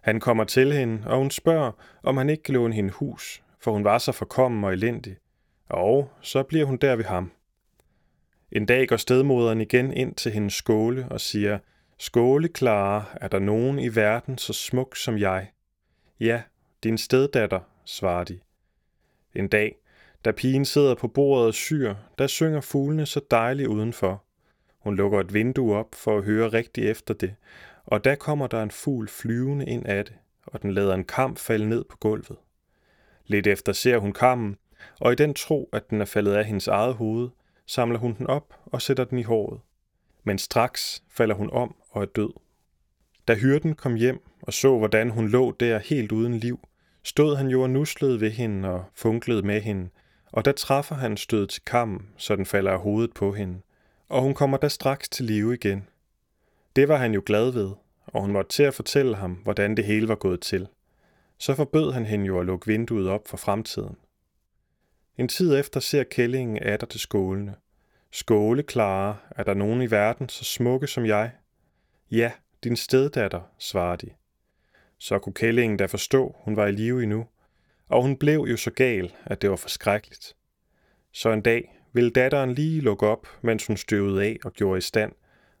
Han 0.00 0.20
kommer 0.20 0.44
til 0.44 0.72
hende, 0.72 1.02
og 1.06 1.18
hun 1.18 1.30
spørger, 1.30 1.72
om 2.02 2.16
han 2.16 2.30
ikke 2.30 2.42
kan 2.42 2.54
låne 2.54 2.74
hende 2.74 2.90
hus, 2.90 3.41
for 3.62 3.72
hun 3.72 3.84
var 3.84 3.98
så 3.98 4.12
forkommen 4.12 4.64
og 4.64 4.72
elendig. 4.72 5.16
Og 5.68 6.10
så 6.20 6.42
bliver 6.42 6.64
hun 6.64 6.76
der 6.76 6.96
ved 6.96 7.04
ham. 7.04 7.32
En 8.52 8.66
dag 8.66 8.88
går 8.88 8.96
stedmoderen 8.96 9.60
igen 9.60 9.92
ind 9.92 10.14
til 10.14 10.32
hendes 10.32 10.54
skåle 10.54 11.06
og 11.10 11.20
siger, 11.20 11.58
Skåle, 11.98 12.48
Clara, 12.56 13.04
er 13.20 13.28
der 13.28 13.38
nogen 13.38 13.78
i 13.78 13.96
verden 13.96 14.38
så 14.38 14.52
smuk 14.52 14.96
som 14.96 15.18
jeg? 15.18 15.50
Ja, 16.20 16.42
din 16.82 16.98
steddatter, 16.98 17.60
svarer 17.84 18.24
de. 18.24 18.40
En 19.34 19.48
dag, 19.48 19.76
da 20.24 20.32
pigen 20.32 20.64
sidder 20.64 20.94
på 20.94 21.08
bordet 21.08 21.46
og 21.46 21.54
syr, 21.54 21.94
der 22.18 22.26
synger 22.26 22.60
fuglene 22.60 23.06
så 23.06 23.20
dejligt 23.30 23.68
udenfor. 23.68 24.24
Hun 24.78 24.96
lukker 24.96 25.20
et 25.20 25.34
vindue 25.34 25.76
op 25.76 25.94
for 25.94 26.18
at 26.18 26.24
høre 26.24 26.48
rigtigt 26.48 26.86
efter 26.86 27.14
det, 27.14 27.34
og 27.84 28.04
der 28.04 28.14
kommer 28.14 28.46
der 28.46 28.62
en 28.62 28.70
fugl 28.70 29.08
flyvende 29.08 29.66
ind 29.66 29.86
af 29.86 30.04
det, 30.04 30.14
og 30.46 30.62
den 30.62 30.70
lader 30.70 30.94
en 30.94 31.04
kamp 31.04 31.38
falde 31.38 31.68
ned 31.68 31.84
på 31.84 31.96
gulvet. 31.96 32.36
Lidt 33.26 33.46
efter 33.46 33.72
ser 33.72 33.98
hun 33.98 34.12
kammen, 34.12 34.56
og 35.00 35.12
i 35.12 35.14
den 35.14 35.34
tro, 35.34 35.68
at 35.72 35.90
den 35.90 36.00
er 36.00 36.04
faldet 36.04 36.32
af 36.32 36.44
hendes 36.44 36.68
eget 36.68 36.94
hoved, 36.94 37.28
samler 37.66 37.98
hun 37.98 38.14
den 38.18 38.26
op 38.26 38.54
og 38.66 38.82
sætter 38.82 39.04
den 39.04 39.18
i 39.18 39.22
håret. 39.22 39.60
Men 40.24 40.38
straks 40.38 41.02
falder 41.10 41.34
hun 41.34 41.50
om 41.50 41.74
og 41.90 42.02
er 42.02 42.06
død. 42.06 42.32
Da 43.28 43.34
hyrden 43.34 43.74
kom 43.74 43.94
hjem 43.94 44.22
og 44.42 44.52
så, 44.52 44.78
hvordan 44.78 45.10
hun 45.10 45.28
lå 45.28 45.52
der 45.60 45.78
helt 45.78 46.12
uden 46.12 46.34
liv, 46.34 46.68
stod 47.02 47.36
han 47.36 47.48
jo 47.48 47.62
og 47.62 47.70
nuslede 47.70 48.20
ved 48.20 48.30
hende 48.30 48.68
og 48.68 48.84
funklede 48.94 49.42
med 49.42 49.60
hende, 49.60 49.88
og 50.32 50.44
der 50.44 50.52
træffer 50.52 50.94
han 50.94 51.16
stød 51.16 51.46
til 51.46 51.62
kammen, 51.64 52.08
så 52.16 52.36
den 52.36 52.46
falder 52.46 52.72
af 52.72 52.80
hovedet 52.80 53.14
på 53.14 53.32
hende, 53.32 53.60
og 54.08 54.22
hun 54.22 54.34
kommer 54.34 54.56
da 54.56 54.68
straks 54.68 55.08
til 55.08 55.24
live 55.24 55.54
igen. 55.54 55.88
Det 56.76 56.88
var 56.88 56.96
han 56.96 57.14
jo 57.14 57.22
glad 57.26 57.50
ved, 57.50 57.70
og 58.06 58.20
hun 58.20 58.32
måtte 58.32 58.50
til 58.50 58.62
at 58.62 58.74
fortælle 58.74 59.16
ham, 59.16 59.32
hvordan 59.32 59.76
det 59.76 59.84
hele 59.84 60.08
var 60.08 60.14
gået 60.14 60.40
til. 60.40 60.68
Så 61.42 61.54
forbød 61.54 61.92
han 61.92 62.06
hende 62.06 62.26
jo 62.26 62.40
at 62.40 62.46
lukke 62.46 62.66
vinduet 62.66 63.08
op 63.08 63.28
for 63.28 63.36
fremtiden. 63.36 63.96
En 65.16 65.28
tid 65.28 65.58
efter 65.58 65.80
ser 65.80 66.04
kællingen 66.04 66.58
atter 66.62 66.86
til 66.86 67.00
skålene. 67.00 67.54
Skåle, 68.10 68.64
Clara, 68.70 69.16
er 69.30 69.42
der 69.44 69.54
nogen 69.54 69.82
i 69.82 69.90
verden 69.90 70.28
så 70.28 70.44
smukke 70.44 70.86
som 70.86 71.06
jeg? 71.06 71.30
Ja, 72.10 72.32
din 72.64 72.76
steddatter, 72.76 73.40
svarer 73.58 73.96
de. 73.96 74.10
Så 74.98 75.18
kunne 75.18 75.32
kællingen 75.32 75.76
da 75.76 75.86
forstå, 75.86 76.36
hun 76.38 76.56
var 76.56 76.66
i 76.66 76.72
live 76.72 77.02
endnu, 77.02 77.26
og 77.88 78.02
hun 78.02 78.16
blev 78.16 78.46
jo 78.50 78.56
så 78.56 78.70
gal, 78.70 79.14
at 79.24 79.42
det 79.42 79.50
var 79.50 79.56
forskrækkeligt. 79.56 80.36
Så 81.12 81.32
en 81.32 81.42
dag 81.42 81.78
ville 81.92 82.10
datteren 82.10 82.52
lige 82.52 82.80
lukke 82.80 83.06
op, 83.06 83.26
mens 83.40 83.66
hun 83.66 83.76
støvede 83.76 84.24
af 84.24 84.38
og 84.44 84.52
gjorde 84.52 84.78
i 84.78 84.80
stand, 84.80 85.12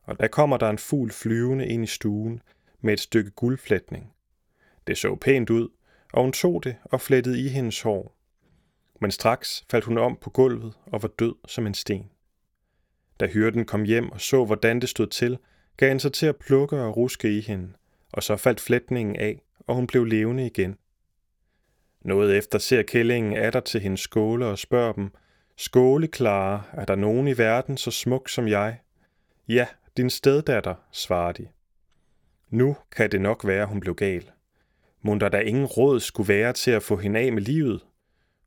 og 0.02 0.20
der 0.20 0.28
kommer 0.28 0.56
der 0.56 0.70
en 0.70 0.78
fugl 0.78 1.10
flyvende 1.10 1.66
ind 1.66 1.84
i 1.84 1.86
stuen 1.86 2.42
med 2.80 2.92
et 2.92 3.00
stykke 3.00 3.30
guldflætning. 3.30 4.12
Det 4.86 4.98
så 4.98 5.14
pænt 5.14 5.50
ud, 5.50 5.68
og 6.12 6.22
hun 6.22 6.32
tog 6.32 6.64
det 6.64 6.76
og 6.84 7.00
flettede 7.00 7.40
i 7.40 7.48
hendes 7.48 7.80
hår. 7.80 8.16
Men 9.00 9.10
straks 9.10 9.64
faldt 9.70 9.84
hun 9.84 9.98
om 9.98 10.18
på 10.20 10.30
gulvet 10.30 10.74
og 10.86 11.02
var 11.02 11.08
død 11.08 11.34
som 11.46 11.66
en 11.66 11.74
sten. 11.74 12.10
Da 13.20 13.26
hyrden 13.26 13.64
kom 13.64 13.82
hjem 13.84 14.12
og 14.12 14.20
så, 14.20 14.44
hvordan 14.44 14.80
det 14.80 14.88
stod 14.88 15.06
til, 15.06 15.38
gav 15.76 15.88
han 15.88 16.00
sig 16.00 16.12
til 16.12 16.26
at 16.26 16.36
plukke 16.36 16.80
og 16.80 16.96
ruske 16.96 17.38
i 17.38 17.40
hende, 17.40 17.72
og 18.12 18.22
så 18.22 18.36
faldt 18.36 18.60
flætningen 18.60 19.16
af, 19.16 19.42
og 19.66 19.74
hun 19.74 19.86
blev 19.86 20.04
levende 20.04 20.46
igen. 20.46 20.76
Noget 22.00 22.38
efter 22.38 22.58
ser 22.58 22.82
kællingen 22.82 23.36
atter 23.36 23.60
til 23.60 23.80
hendes 23.80 24.00
skåle 24.00 24.46
og 24.46 24.58
spørger 24.58 24.92
dem, 24.92 25.10
Skåle, 25.56 26.06
Clara, 26.06 26.62
er 26.72 26.84
der 26.84 26.94
nogen 26.94 27.28
i 27.28 27.38
verden 27.38 27.76
så 27.76 27.90
smuk 27.90 28.28
som 28.28 28.48
jeg? 28.48 28.80
Ja, 29.48 29.66
din 29.96 30.10
steddatter, 30.10 30.74
svarer 30.92 31.32
de. 31.32 31.48
Nu 32.50 32.76
kan 32.90 33.12
det 33.12 33.20
nok 33.20 33.46
være, 33.46 33.66
hun 33.66 33.80
blev 33.80 33.94
gal. 33.94 34.30
Munter 35.02 35.28
der 35.28 35.40
ingen 35.40 35.64
råd 35.64 36.00
skulle 36.00 36.28
være 36.28 36.52
til 36.52 36.70
at 36.70 36.82
få 36.82 36.96
hende 36.96 37.20
af 37.20 37.32
med 37.32 37.42
livet? 37.42 37.80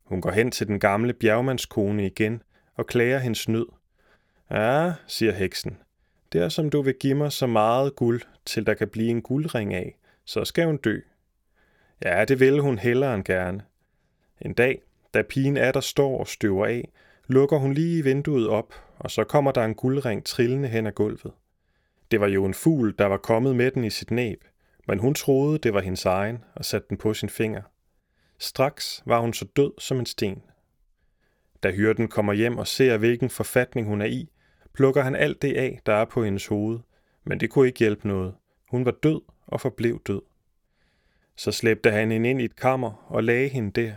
Hun 0.04 0.20
går 0.20 0.30
hen 0.30 0.50
til 0.50 0.66
den 0.66 0.80
gamle 0.80 1.12
bjergmandskone 1.12 2.06
igen 2.06 2.42
og 2.74 2.86
klager 2.86 3.18
hendes 3.18 3.48
nød. 3.48 3.66
Ja, 4.50 4.92
siger 5.06 5.32
heksen, 5.32 5.78
det 6.32 6.52
som 6.52 6.70
du 6.70 6.82
vil 6.82 6.94
give 7.00 7.14
mig 7.14 7.32
så 7.32 7.46
meget 7.46 7.96
guld, 7.96 8.22
til 8.44 8.66
der 8.66 8.74
kan 8.74 8.88
blive 8.88 9.08
en 9.08 9.22
guldring 9.22 9.74
af, 9.74 9.96
så 10.24 10.44
skal 10.44 10.66
hun 10.66 10.76
dø. 10.76 11.00
Ja, 12.04 12.24
det 12.24 12.40
vil 12.40 12.60
hun 12.60 12.78
hellere 12.78 13.14
end 13.14 13.24
gerne. 13.24 13.62
En 14.40 14.54
dag, 14.54 14.82
da 15.14 15.22
pigen 15.22 15.56
er 15.56 15.72
der 15.72 15.80
står 15.80 16.18
og 16.18 16.28
støver 16.28 16.66
af, 16.66 16.88
lukker 17.26 17.56
hun 17.56 17.72
lige 17.72 18.04
vinduet 18.04 18.48
op, 18.48 18.74
og 18.98 19.10
så 19.10 19.24
kommer 19.24 19.52
der 19.52 19.64
en 19.64 19.74
guldring 19.74 20.24
trillende 20.24 20.68
hen 20.68 20.86
ad 20.86 20.92
gulvet. 20.92 21.32
Det 22.10 22.20
var 22.20 22.28
jo 22.28 22.44
en 22.44 22.54
fugl, 22.54 22.94
der 22.98 23.06
var 23.06 23.16
kommet 23.16 23.56
med 23.56 23.70
den 23.70 23.84
i 23.84 23.90
sit 23.90 24.10
næb, 24.10 24.44
men 24.86 24.98
hun 24.98 25.14
troede, 25.14 25.58
det 25.58 25.74
var 25.74 25.80
hendes 25.80 26.04
egen, 26.04 26.44
og 26.54 26.64
satte 26.64 26.88
den 26.88 26.96
på 26.96 27.14
sin 27.14 27.28
finger. 27.28 27.62
Straks 28.38 29.02
var 29.06 29.20
hun 29.20 29.32
så 29.32 29.44
død 29.56 29.72
som 29.78 29.98
en 29.98 30.06
sten. 30.06 30.42
Da 31.62 31.70
hyrden 31.70 32.08
kommer 32.08 32.32
hjem 32.32 32.58
og 32.58 32.66
ser, 32.66 32.96
hvilken 32.96 33.30
forfatning 33.30 33.86
hun 33.86 34.00
er 34.00 34.06
i, 34.06 34.28
plukker 34.72 35.02
han 35.02 35.16
alt 35.16 35.42
det 35.42 35.56
af, 35.56 35.80
der 35.86 35.92
er 35.92 36.04
på 36.04 36.24
hendes 36.24 36.46
hoved, 36.46 36.78
men 37.24 37.40
det 37.40 37.50
kunne 37.50 37.66
ikke 37.66 37.78
hjælpe 37.78 38.08
noget. 38.08 38.34
Hun 38.70 38.84
var 38.84 38.90
død 38.90 39.20
og 39.46 39.60
forblev 39.60 40.00
død. 40.06 40.22
Så 41.36 41.52
slæbte 41.52 41.90
han 41.90 42.10
hende 42.10 42.30
ind 42.30 42.40
i 42.40 42.44
et 42.44 42.56
kammer 42.56 43.06
og 43.08 43.24
lagde 43.24 43.48
hende 43.48 43.80
der. 43.80 43.92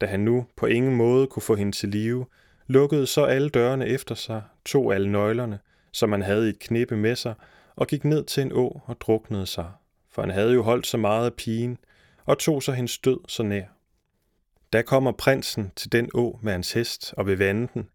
Da 0.00 0.06
han 0.06 0.20
nu 0.20 0.46
på 0.56 0.66
ingen 0.66 0.96
måde 0.96 1.26
kunne 1.26 1.42
få 1.42 1.54
hende 1.54 1.72
til 1.72 1.88
live, 1.88 2.26
lukkede 2.66 3.06
så 3.06 3.24
alle 3.24 3.48
dørene 3.48 3.86
efter 3.86 4.14
sig, 4.14 4.42
tog 4.64 4.94
alle 4.94 5.12
nøglerne, 5.12 5.58
som 5.92 6.12
han 6.12 6.22
havde 6.22 6.46
i 6.46 6.50
et 6.50 6.58
knippe 6.58 6.96
med 6.96 7.16
sig, 7.16 7.34
og 7.76 7.86
gik 7.86 8.04
ned 8.04 8.24
til 8.24 8.42
en 8.42 8.52
å 8.52 8.80
og 8.86 9.00
druknede 9.00 9.46
sig. 9.46 9.72
For 10.12 10.22
han 10.22 10.30
havde 10.30 10.52
jo 10.52 10.62
holdt 10.62 10.86
så 10.86 10.96
meget 10.96 11.26
af 11.26 11.34
pigen, 11.34 11.78
og 12.24 12.38
tog 12.38 12.62
sig 12.62 12.74
hendes 12.74 12.98
død 12.98 13.18
så 13.28 13.42
nær. 13.42 13.64
Da 14.72 14.82
kommer 14.82 15.12
prinsen 15.12 15.72
til 15.76 15.92
den 15.92 16.10
å 16.14 16.38
med 16.42 16.52
hans 16.52 16.72
hest 16.72 17.14
og 17.16 17.26
vil 17.26 17.38
vande 17.38 17.68
den, 17.74 17.88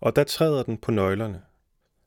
og 0.00 0.16
der 0.16 0.24
træder 0.24 0.62
den 0.62 0.76
på 0.76 0.90
nøglerne. 0.90 1.42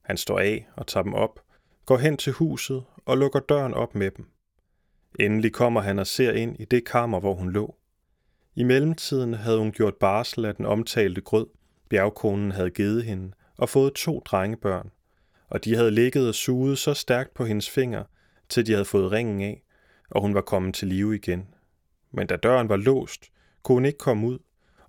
Han 0.01 0.17
står 0.17 0.39
af 0.39 0.67
og 0.75 0.87
tager 0.87 1.03
dem 1.03 1.13
op, 1.13 1.39
går 1.85 1.97
hen 1.97 2.17
til 2.17 2.33
huset 2.33 2.83
og 3.05 3.17
lukker 3.17 3.39
døren 3.39 3.73
op 3.73 3.95
med 3.95 4.11
dem. 4.11 4.25
Endelig 5.19 5.53
kommer 5.53 5.81
han 5.81 5.99
og 5.99 6.07
ser 6.07 6.31
ind 6.31 6.59
i 6.59 6.65
det 6.65 6.85
kammer, 6.85 7.19
hvor 7.19 7.33
hun 7.33 7.51
lå. 7.51 7.75
I 8.55 8.63
mellemtiden 8.63 9.33
havde 9.33 9.57
hun 9.57 9.71
gjort 9.71 9.95
barsel 9.95 10.45
af 10.45 10.55
den 10.55 10.65
omtalte 10.65 11.21
grød, 11.21 11.47
bjergkonen 11.89 12.51
havde 12.51 12.69
givet 12.69 13.03
hende, 13.03 13.31
og 13.57 13.69
fået 13.69 13.93
to 13.93 14.21
drengebørn, 14.25 14.91
og 15.49 15.65
de 15.65 15.75
havde 15.75 15.91
ligget 15.91 16.27
og 16.27 16.35
suget 16.35 16.77
så 16.77 16.93
stærkt 16.93 17.33
på 17.33 17.45
hendes 17.45 17.69
finger, 17.69 18.03
til 18.49 18.65
de 18.65 18.71
havde 18.71 18.85
fået 18.85 19.11
ringen 19.11 19.41
af, 19.41 19.63
og 20.09 20.21
hun 20.21 20.33
var 20.33 20.41
kommet 20.41 20.75
til 20.75 20.87
live 20.87 21.15
igen. 21.15 21.47
Men 22.11 22.27
da 22.27 22.35
døren 22.35 22.69
var 22.69 22.75
låst, 22.75 23.31
kunne 23.63 23.75
hun 23.75 23.85
ikke 23.85 23.97
komme 23.97 24.27
ud, 24.27 24.39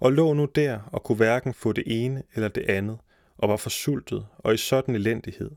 og 0.01 0.13
lå 0.13 0.33
nu 0.33 0.45
der 0.45 0.81
og 0.93 1.03
kunne 1.03 1.17
hverken 1.17 1.55
få 1.55 1.73
det 1.73 1.85
ene 1.87 2.23
eller 2.35 2.49
det 2.49 2.71
andet, 2.71 2.99
og 3.39 3.49
var 3.49 3.57
forsultet 3.57 4.27
og 4.39 4.55
i 4.55 4.57
sådan 4.57 4.95
elendighed. 4.95 5.51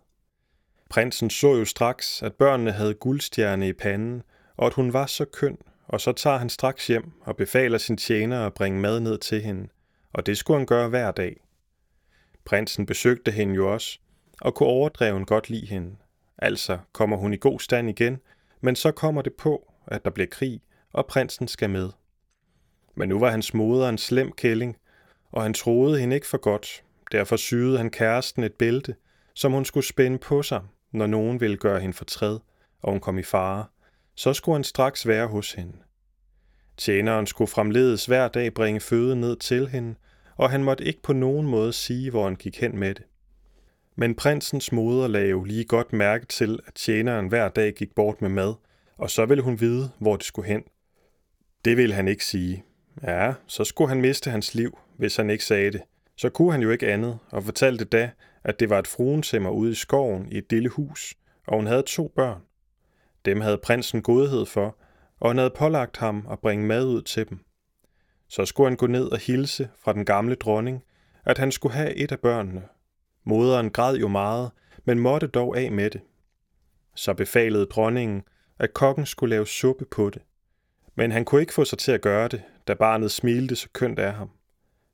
Prinsen 0.90 1.30
så 1.30 1.56
jo 1.56 1.66
straks, 1.66 2.24
at 2.24 2.34
børnene 2.34 2.72
havde 2.72 2.94
guldstjerne 2.94 3.68
i 3.68 3.74
panden, 3.74 4.24
og 4.58 4.66
at 4.66 4.74
hun 4.74 4.94
var 4.94 5.06
så 5.06 5.26
køn, 5.26 5.58
og 5.88 6.02
så 6.02 6.12
tager 6.12 6.38
han 6.38 6.50
straks 6.50 6.88
hjem 6.88 7.12
og 7.22 7.36
befaler 7.36 7.78
sin 7.78 7.98
tjener 7.98 8.46
at 8.46 8.54
bringe 8.54 8.80
mad 8.80 9.00
ned 9.00 9.18
til 9.18 9.42
hende, 9.42 9.68
og 10.14 10.26
det 10.26 10.38
skulle 10.38 10.58
han 10.58 10.66
gøre 10.66 10.90
hver 10.90 11.12
dag. 11.12 11.44
Prinsen 12.46 12.86
besøgte 12.86 13.32
hende 13.32 13.56
jo 13.56 13.74
også, 13.74 14.00
og 14.42 14.56
kunne 14.56 14.70
overdreven 14.70 15.26
godt 15.26 15.50
lide 15.50 15.68
hende. 15.68 15.96
Altså 16.42 16.78
kommer 16.92 17.18
hun 17.18 17.34
i 17.34 17.38
god 17.38 17.60
stand 17.60 17.90
igen, 17.90 18.20
men 18.62 18.76
så 18.76 18.92
kommer 18.92 19.22
det 19.22 19.34
på, 19.34 19.74
at 19.88 20.06
der 20.06 20.12
bliver 20.12 20.28
krig, 20.28 20.62
og 20.94 21.06
prinsen 21.06 21.48
skal 21.48 21.70
med. 21.70 21.90
Men 22.96 23.10
nu 23.10 23.20
var 23.20 23.30
hans 23.30 23.54
moder 23.54 23.90
en 23.90 23.98
slem 23.98 24.32
kælling, 24.32 24.78
og 25.32 25.44
han 25.44 25.54
troede 25.54 26.00
hende 26.00 26.16
ikke 26.16 26.28
for 26.28 26.38
godt. 26.38 26.84
Derfor 27.12 27.36
syede 27.36 27.78
han 27.78 27.90
kæresten 27.90 28.44
et 28.44 28.54
bælte, 28.54 28.96
som 29.34 29.52
hun 29.52 29.66
skulle 29.66 29.86
spænde 29.86 30.18
på 30.18 30.44
sig, 30.44 30.62
når 30.92 31.08
nogen 31.08 31.42
ville 31.42 31.58
gøre 31.58 31.80
hende 31.80 31.94
fortræd, 31.94 32.40
og 32.82 32.92
hun 32.92 33.00
kom 33.00 33.18
i 33.18 33.24
fare. 33.24 33.66
Så 34.16 34.34
skulle 34.34 34.56
han 34.56 34.64
straks 34.64 35.08
være 35.08 35.28
hos 35.28 35.54
hende. 35.54 35.78
Tjeneren 36.78 37.28
skulle 37.28 37.48
fremledes 37.48 38.06
hver 38.06 38.28
dag 38.28 38.54
bringe 38.54 38.80
føde 38.80 39.16
ned 39.16 39.36
til 39.36 39.68
hende, 39.68 39.96
og 40.38 40.50
han 40.50 40.64
måtte 40.64 40.84
ikke 40.86 41.02
på 41.02 41.14
nogen 41.14 41.48
måde 41.48 41.74
sige, 41.74 42.10
hvor 42.10 42.24
han 42.24 42.36
gik 42.36 42.62
hen 42.62 42.78
med 42.78 42.96
det. 42.96 43.04
Men 43.96 44.16
prinsens 44.16 44.72
moder 44.72 45.08
lagde 45.08 45.30
jo 45.30 45.44
lige 45.44 45.66
godt 45.66 45.94
mærke 45.94 46.26
til, 46.26 46.60
at 46.68 46.74
tjeneren 46.74 47.28
hver 47.28 47.50
dag 47.50 47.74
gik 47.74 47.96
bort 47.96 48.22
med 48.22 48.30
mad, 48.30 48.54
og 48.98 49.10
så 49.10 49.26
ville 49.26 49.44
hun 49.44 49.60
vide, 49.60 49.92
hvor 50.00 50.16
det 50.16 50.26
skulle 50.26 50.48
hen. 50.48 50.64
Det 51.66 51.78
ville 51.78 51.96
han 51.96 52.08
ikke 52.08 52.26
sige. 52.26 52.64
Ja, 53.04 53.34
så 53.48 53.64
skulle 53.64 53.90
han 53.90 54.02
miste 54.02 54.30
hans 54.30 54.56
liv, 54.56 54.78
hvis 54.98 55.16
han 55.16 55.30
ikke 55.30 55.46
sagde 55.46 55.72
det. 55.72 55.82
Så 56.18 56.30
kunne 56.30 56.52
han 56.52 56.62
jo 56.62 56.70
ikke 56.70 56.94
andet, 56.94 57.20
og 57.32 57.44
fortalte 57.44 57.86
da, 57.86 58.12
at 58.44 58.60
det 58.60 58.70
var 58.70 58.80
et 58.80 58.88
fruensimmer 58.88 59.50
ude 59.50 59.72
i 59.72 59.76
skoven 59.76 60.32
i 60.32 60.38
et 60.38 60.46
lille 60.50 60.70
hus, 60.70 61.16
og 61.48 61.56
hun 61.56 61.68
havde 61.68 61.84
to 61.84 62.12
børn. 62.16 62.42
Dem 63.26 63.42
havde 63.42 63.58
prinsen 63.58 64.02
godhed 64.02 64.46
for, 64.46 64.78
og 65.20 65.30
han 65.30 65.38
havde 65.38 65.54
pålagt 65.58 65.98
ham 65.98 66.28
at 66.32 66.40
bringe 66.40 66.66
mad 66.66 66.86
ud 66.86 67.02
til 67.02 67.30
dem. 67.30 67.40
Så 68.28 68.46
skulle 68.46 68.70
han 68.70 68.78
gå 68.78 68.88
ned 68.88 69.06
og 69.06 69.18
hilse 69.18 69.70
fra 69.84 69.94
den 69.94 70.06
gamle 70.06 70.36
dronning, 70.36 70.84
at 71.26 71.38
han 71.38 71.52
skulle 71.52 71.76
have 71.76 71.96
et 71.96 72.12
af 72.12 72.20
børnene. 72.20 72.64
Moderen 73.24 73.70
græd 73.70 73.96
jo 73.96 74.08
meget, 74.08 74.52
men 74.86 75.00
måtte 75.00 75.28
dog 75.28 75.58
af 75.58 75.72
med 75.72 75.90
det. 75.90 76.02
Så 76.96 77.14
befalede 77.14 77.66
dronningen, 77.66 78.24
at 78.60 78.74
kokken 78.74 79.06
skulle 79.06 79.30
lave 79.30 79.48
suppe 79.48 79.86
på 79.86 80.10
det. 80.10 80.22
Men 80.96 81.12
han 81.12 81.26
kunne 81.26 81.42
ikke 81.42 81.54
få 81.54 81.66
sig 81.66 81.78
til 81.78 81.92
at 81.92 82.02
gøre 82.02 82.28
det, 82.28 82.42
da 82.68 82.74
barnet 82.74 83.12
smilte 83.12 83.56
så 83.56 83.70
kønt 83.74 84.00
af 84.00 84.14
ham. 84.14 84.30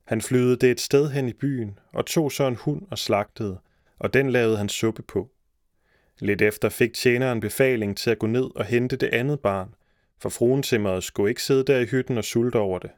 Han 0.04 0.20
flyede 0.20 0.56
det 0.56 0.70
et 0.70 0.80
sted 0.80 1.10
hen 1.10 1.28
i 1.28 1.32
byen 1.32 1.78
og 1.92 2.06
tog 2.06 2.32
så 2.32 2.44
en 2.44 2.56
hund 2.56 2.82
og 2.90 2.98
slagtede, 2.98 3.58
og 3.98 4.14
den 4.14 4.30
lavede 4.30 4.56
han 4.56 4.68
suppe 4.68 5.02
på. 5.02 5.30
Lidt 6.18 6.42
efter 6.42 6.68
fik 6.68 6.94
tjeneren 6.94 7.40
befaling 7.40 7.96
til 7.96 8.10
at 8.10 8.18
gå 8.18 8.26
ned 8.26 8.56
og 8.56 8.64
hente 8.64 8.96
det 8.96 9.08
andet 9.12 9.40
barn, 9.40 9.74
for 10.18 10.28
fruentimmeret 10.28 11.04
skulle 11.04 11.28
ikke 11.28 11.42
sidde 11.42 11.64
der 11.64 11.78
i 11.78 11.84
hytten 11.84 12.18
og 12.18 12.24
sulte 12.24 12.56
over 12.56 12.78
det. 12.78 12.90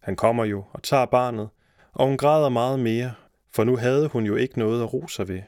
Han 0.00 0.16
kommer 0.16 0.44
jo 0.44 0.64
og 0.72 0.82
tager 0.82 1.06
barnet, 1.06 1.48
og 1.92 2.06
hun 2.06 2.16
græder 2.16 2.48
meget 2.48 2.80
mere, 2.80 3.14
for 3.52 3.64
nu 3.64 3.76
havde 3.76 4.08
hun 4.08 4.26
jo 4.26 4.36
ikke 4.36 4.58
noget 4.58 4.82
at 4.82 4.92
rose 4.92 5.14
sig 5.14 5.28
ved. 5.28 5.42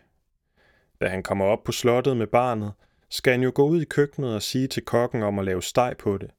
Da 1.00 1.08
han 1.08 1.22
kommer 1.22 1.44
op 1.44 1.64
på 1.64 1.72
slottet 1.72 2.16
med 2.16 2.26
barnet, 2.26 2.72
skal 3.08 3.32
han 3.32 3.42
jo 3.42 3.52
gå 3.54 3.66
ud 3.66 3.82
i 3.82 3.84
køkkenet 3.84 4.34
og 4.34 4.42
sige 4.42 4.66
til 4.66 4.84
kokken 4.84 5.22
om 5.22 5.38
at 5.38 5.44
lave 5.44 5.62
steg 5.62 5.94
på 5.98 6.18
det. 6.18 6.30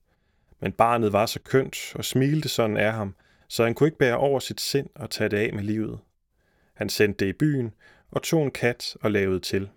Men 0.60 0.72
barnet 0.72 1.14
var 1.14 1.26
så 1.26 1.40
kønt 1.40 1.96
og 1.96 2.06
smilte 2.06 2.50
sådan 2.50 2.78
af 2.78 2.94
ham, 2.94 3.16
så 3.48 3.64
han 3.64 3.74
kunne 3.74 3.88
ikke 3.88 3.98
bære 3.98 4.18
over 4.18 4.40
sit 4.40 4.62
sind 4.62 4.90
og 4.96 5.10
tage 5.10 5.30
det 5.30 5.38
af 5.38 5.54
med 5.54 5.64
livet. 5.64 6.00
Han 6.74 6.90
sendte 6.90 7.26
det 7.26 7.30
i 7.30 7.38
byen 7.38 7.74
og 8.12 8.22
tog 8.22 8.44
en 8.44 8.52
kat 8.52 8.98
og 9.02 9.12
lavede 9.12 9.40
til. 9.40 9.70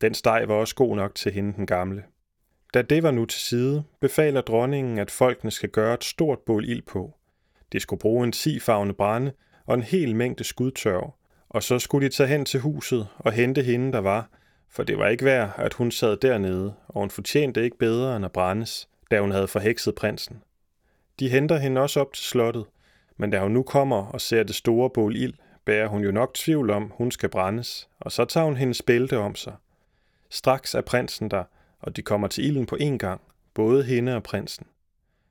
Den 0.00 0.14
steg 0.14 0.44
var 0.48 0.54
også 0.54 0.74
god 0.74 0.96
nok 0.96 1.14
til 1.14 1.32
hende 1.32 1.52
den 1.52 1.66
gamle. 1.66 2.04
Da 2.74 2.82
det 2.82 3.02
var 3.02 3.10
nu 3.10 3.24
til 3.24 3.40
side, 3.40 3.84
befaler 4.00 4.40
dronningen, 4.40 4.98
at 4.98 5.10
folkene 5.10 5.50
skal 5.50 5.68
gøre 5.68 5.94
et 5.94 6.04
stort 6.04 6.38
bål 6.38 6.68
ild 6.68 6.82
på. 6.82 7.14
De 7.72 7.80
skulle 7.80 8.00
bruge 8.00 8.24
en 8.24 8.32
tifarvende 8.32 8.94
brænde 8.94 9.32
og 9.70 9.74
en 9.74 9.82
hel 9.82 10.16
mængde 10.16 10.44
skudtørv, 10.44 11.14
og 11.48 11.62
så 11.62 11.78
skulle 11.78 12.08
de 12.08 12.14
tage 12.14 12.26
hen 12.26 12.44
til 12.44 12.60
huset 12.60 13.08
og 13.18 13.32
hente 13.32 13.62
hende, 13.62 13.92
der 13.92 13.98
var, 13.98 14.28
for 14.68 14.82
det 14.82 14.98
var 14.98 15.08
ikke 15.08 15.24
værd, 15.24 15.52
at 15.56 15.74
hun 15.74 15.90
sad 15.90 16.16
dernede, 16.16 16.74
og 16.88 17.00
hun 17.00 17.10
fortjente 17.10 17.64
ikke 17.64 17.78
bedre 17.78 18.16
end 18.16 18.24
at 18.24 18.32
brændes, 18.32 18.88
da 19.10 19.20
hun 19.20 19.30
havde 19.30 19.48
forhekset 19.48 19.94
prinsen. 19.94 20.42
De 21.18 21.28
henter 21.28 21.58
hende 21.58 21.80
også 21.80 22.00
op 22.00 22.12
til 22.12 22.24
slottet, 22.24 22.64
men 23.16 23.30
da 23.30 23.40
hun 23.40 23.50
nu 23.50 23.62
kommer 23.62 24.06
og 24.06 24.20
ser 24.20 24.42
det 24.42 24.54
store 24.54 24.90
bål 24.90 25.16
ild, 25.16 25.34
bærer 25.64 25.86
hun 25.86 26.02
jo 26.02 26.10
nok 26.10 26.34
tvivl 26.34 26.70
om, 26.70 26.92
hun 26.94 27.10
skal 27.10 27.28
brændes, 27.28 27.88
og 28.00 28.12
så 28.12 28.24
tager 28.24 28.44
hun 28.44 28.56
hendes 28.56 28.82
bælte 28.82 29.18
om 29.18 29.34
sig. 29.34 29.54
Straks 30.30 30.74
er 30.74 30.80
prinsen 30.80 31.30
der, 31.30 31.44
og 31.80 31.96
de 31.96 32.02
kommer 32.02 32.28
til 32.28 32.44
ilden 32.44 32.66
på 32.66 32.76
en 32.80 32.98
gang, 32.98 33.20
både 33.54 33.84
hende 33.84 34.16
og 34.16 34.22
prinsen. 34.22 34.66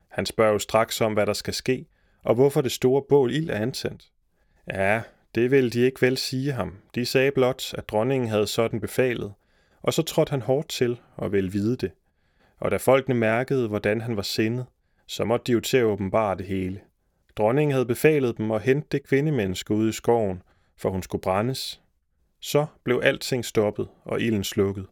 Han 0.08 0.26
spørger 0.26 0.52
jo 0.52 0.58
straks 0.58 1.00
om, 1.00 1.12
hvad 1.12 1.26
der 1.26 1.32
skal 1.32 1.54
ske, 1.54 1.86
og 2.22 2.34
hvorfor 2.34 2.60
det 2.60 2.72
store 2.72 3.02
bål 3.08 3.32
ild 3.32 3.50
er 3.50 3.54
antændt. 3.54 4.10
Ja, 4.74 5.02
det 5.34 5.50
ville 5.50 5.70
de 5.70 5.80
ikke 5.80 6.02
vel 6.02 6.16
sige 6.16 6.52
ham. 6.52 6.76
De 6.94 7.06
sagde 7.06 7.30
blot, 7.30 7.74
at 7.74 7.88
dronningen 7.88 8.28
havde 8.28 8.46
sådan 8.46 8.80
befalet, 8.80 9.32
og 9.82 9.92
så 9.94 10.02
trådte 10.02 10.30
han 10.30 10.42
hårdt 10.42 10.68
til 10.68 11.00
og 11.16 11.32
ville 11.32 11.52
vide 11.52 11.76
det. 11.76 11.90
Og 12.58 12.70
da 12.70 12.76
folkene 12.76 13.14
mærkede, 13.14 13.68
hvordan 13.68 14.00
han 14.00 14.16
var 14.16 14.22
sindet, 14.22 14.66
så 15.06 15.24
måtte 15.24 15.44
de 15.44 15.52
jo 15.52 15.60
til 15.60 15.76
at 15.76 15.84
åbenbare 15.84 16.36
det 16.36 16.46
hele. 16.46 16.80
Dronningen 17.36 17.72
havde 17.72 17.86
befalet 17.86 18.38
dem 18.38 18.50
at 18.50 18.62
hente 18.62 18.88
det 18.92 19.06
kvindemenneske 19.06 19.74
ude 19.74 19.88
i 19.88 19.92
skoven, 19.92 20.42
for 20.76 20.90
hun 20.90 21.02
skulle 21.02 21.22
brændes. 21.22 21.80
Så 22.40 22.66
blev 22.84 23.00
alting 23.04 23.44
stoppet 23.44 23.88
og 24.04 24.20
ilden 24.20 24.44
slukket. 24.44 24.86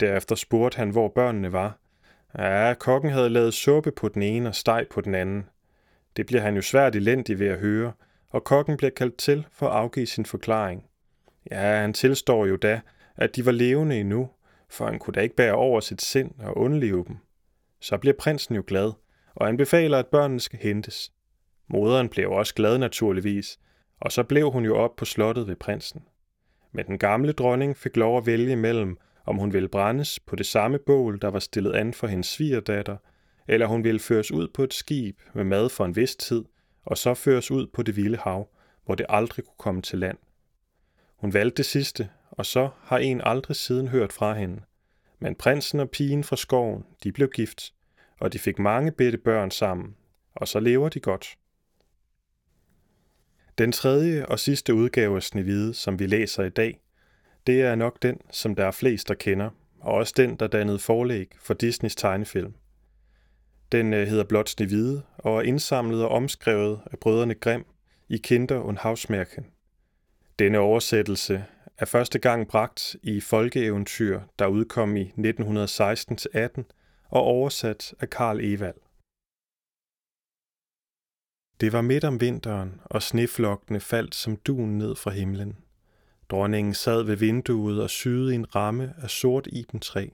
Derefter 0.00 0.34
spurgte 0.34 0.76
han, 0.76 0.90
hvor 0.90 1.08
børnene 1.08 1.52
var. 1.52 1.78
Ja, 2.38 2.74
kokken 2.74 3.10
havde 3.10 3.30
lavet 3.30 3.54
suppe 3.54 3.90
på 3.90 4.08
den 4.08 4.22
ene 4.22 4.48
og 4.48 4.54
steg 4.54 4.86
på 4.90 5.00
den 5.00 5.14
anden. 5.14 5.48
Det 6.16 6.26
bliver 6.26 6.42
han 6.42 6.54
jo 6.54 6.62
svært 6.62 6.96
elendig 6.96 7.38
ved 7.38 7.46
at 7.46 7.58
høre, 7.58 7.92
og 8.30 8.44
kokken 8.44 8.76
bliver 8.76 8.90
kaldt 8.90 9.16
til 9.16 9.46
for 9.52 9.68
at 9.68 9.76
afgive 9.76 10.06
sin 10.06 10.26
forklaring. 10.26 10.84
Ja, 11.50 11.80
han 11.80 11.92
tilstår 11.92 12.46
jo 12.46 12.56
da, 12.56 12.80
at 13.16 13.36
de 13.36 13.46
var 13.46 13.52
levende 13.52 14.00
endnu, 14.00 14.30
for 14.68 14.86
han 14.86 14.98
kunne 14.98 15.14
da 15.14 15.20
ikke 15.20 15.36
bære 15.36 15.54
over 15.54 15.80
sit 15.80 16.02
sind 16.02 16.30
og 16.38 16.56
undleve 16.56 17.04
dem. 17.08 17.16
Så 17.80 17.98
bliver 17.98 18.14
prinsen 18.18 18.54
jo 18.54 18.64
glad, 18.66 18.92
og 19.34 19.46
han 19.46 19.56
befaler, 19.56 19.98
at 19.98 20.06
børnene 20.06 20.40
skal 20.40 20.58
hentes. 20.58 21.12
Moderen 21.68 22.08
blev 22.08 22.30
også 22.30 22.54
glad 22.54 22.78
naturligvis, 22.78 23.58
og 24.00 24.12
så 24.12 24.22
blev 24.22 24.50
hun 24.50 24.64
jo 24.64 24.76
op 24.76 24.96
på 24.96 25.04
slottet 25.04 25.48
ved 25.48 25.56
prinsen. 25.56 26.02
Men 26.72 26.86
den 26.86 26.98
gamle 26.98 27.32
dronning 27.32 27.76
fik 27.76 27.96
lov 27.96 28.18
at 28.18 28.26
vælge 28.26 28.56
mellem, 28.56 28.98
om 29.26 29.36
hun 29.36 29.52
ville 29.52 29.68
brændes 29.68 30.20
på 30.20 30.36
det 30.36 30.46
samme 30.46 30.78
bål, 30.78 31.18
der 31.22 31.28
var 31.28 31.38
stillet 31.38 31.72
an 31.72 31.94
for 31.94 32.06
hendes 32.06 32.26
svigerdatter, 32.26 32.96
eller 33.48 33.66
hun 33.66 33.84
ville 33.84 34.00
føres 34.00 34.32
ud 34.32 34.48
på 34.48 34.62
et 34.62 34.74
skib 34.74 35.20
med 35.34 35.44
mad 35.44 35.68
for 35.68 35.84
en 35.84 35.96
vis 35.96 36.16
tid, 36.16 36.44
og 36.88 36.98
så 36.98 37.14
føres 37.14 37.50
ud 37.50 37.66
på 37.66 37.82
det 37.82 37.96
vilde 37.96 38.18
hav, 38.18 38.48
hvor 38.84 38.94
det 38.94 39.06
aldrig 39.08 39.44
kunne 39.44 39.58
komme 39.58 39.82
til 39.82 39.98
land. 39.98 40.18
Hun 41.16 41.34
valgte 41.34 41.56
det 41.56 41.66
sidste, 41.66 42.10
og 42.30 42.46
så 42.46 42.68
har 42.82 42.98
en 42.98 43.20
aldrig 43.24 43.56
siden 43.56 43.88
hørt 43.88 44.12
fra 44.12 44.34
hende. 44.34 44.62
Men 45.18 45.34
prinsen 45.34 45.80
og 45.80 45.90
pigen 45.90 46.24
fra 46.24 46.36
skoven, 46.36 46.84
de 47.02 47.12
blev 47.12 47.30
gift, 47.30 47.74
og 48.20 48.32
de 48.32 48.38
fik 48.38 48.58
mange 48.58 48.92
bitte 48.92 49.18
børn 49.18 49.50
sammen, 49.50 49.96
og 50.34 50.48
så 50.48 50.60
lever 50.60 50.88
de 50.88 51.00
godt. 51.00 51.38
Den 53.58 53.72
tredje 53.72 54.26
og 54.26 54.38
sidste 54.38 54.74
udgave 54.74 55.16
af 55.16 55.22
Snevide, 55.22 55.74
som 55.74 55.98
vi 55.98 56.06
læser 56.06 56.44
i 56.44 56.50
dag, 56.50 56.80
det 57.46 57.62
er 57.62 57.74
nok 57.74 58.02
den, 58.02 58.20
som 58.30 58.54
der 58.54 58.66
er 58.66 58.70
flest, 58.70 59.08
der 59.08 59.14
kender, 59.14 59.50
og 59.80 59.94
også 59.94 60.14
den, 60.16 60.36
der 60.36 60.46
dannede 60.46 60.78
forlæg 60.78 61.36
for 61.40 61.54
Disneys 61.54 61.96
tegnefilm. 61.96 62.54
Den 63.72 63.92
øh, 63.92 64.06
hedder 64.06 64.24
blot 64.24 64.48
Snevide 64.48 65.02
og 65.18 65.36
er 65.36 65.42
indsamlet 65.42 66.02
og 66.02 66.08
omskrevet 66.08 66.80
af 66.92 66.98
brødrene 66.98 67.34
Grimm 67.34 67.64
i 68.08 68.16
Kinder 68.16 68.60
und 68.60 68.78
Hausmärchen. 68.78 69.44
Denne 70.38 70.58
oversættelse 70.58 71.44
er 71.78 71.84
første 71.84 72.18
gang 72.18 72.48
bragt 72.48 72.96
i 73.02 73.20
Folkeeventyr, 73.20 74.20
der 74.38 74.46
udkom 74.46 74.96
i 74.96 75.12
1916-18 75.18 76.62
og 77.08 77.22
oversat 77.22 77.94
af 78.00 78.10
Karl 78.10 78.40
Evald. 78.40 78.74
Det 81.60 81.72
var 81.72 81.80
midt 81.80 82.04
om 82.04 82.20
vinteren, 82.20 82.80
og 82.84 83.02
sneflokkene 83.02 83.80
faldt 83.80 84.14
som 84.14 84.36
dun 84.36 84.68
ned 84.68 84.96
fra 84.96 85.10
himlen. 85.10 85.56
Dronningen 86.28 86.74
sad 86.74 87.02
ved 87.02 87.16
vinduet 87.16 87.82
og 87.82 87.90
syede 87.90 88.32
i 88.32 88.34
en 88.34 88.54
ramme 88.54 88.94
af 89.02 89.10
sort 89.10 89.46
ibentræ, 89.52 90.08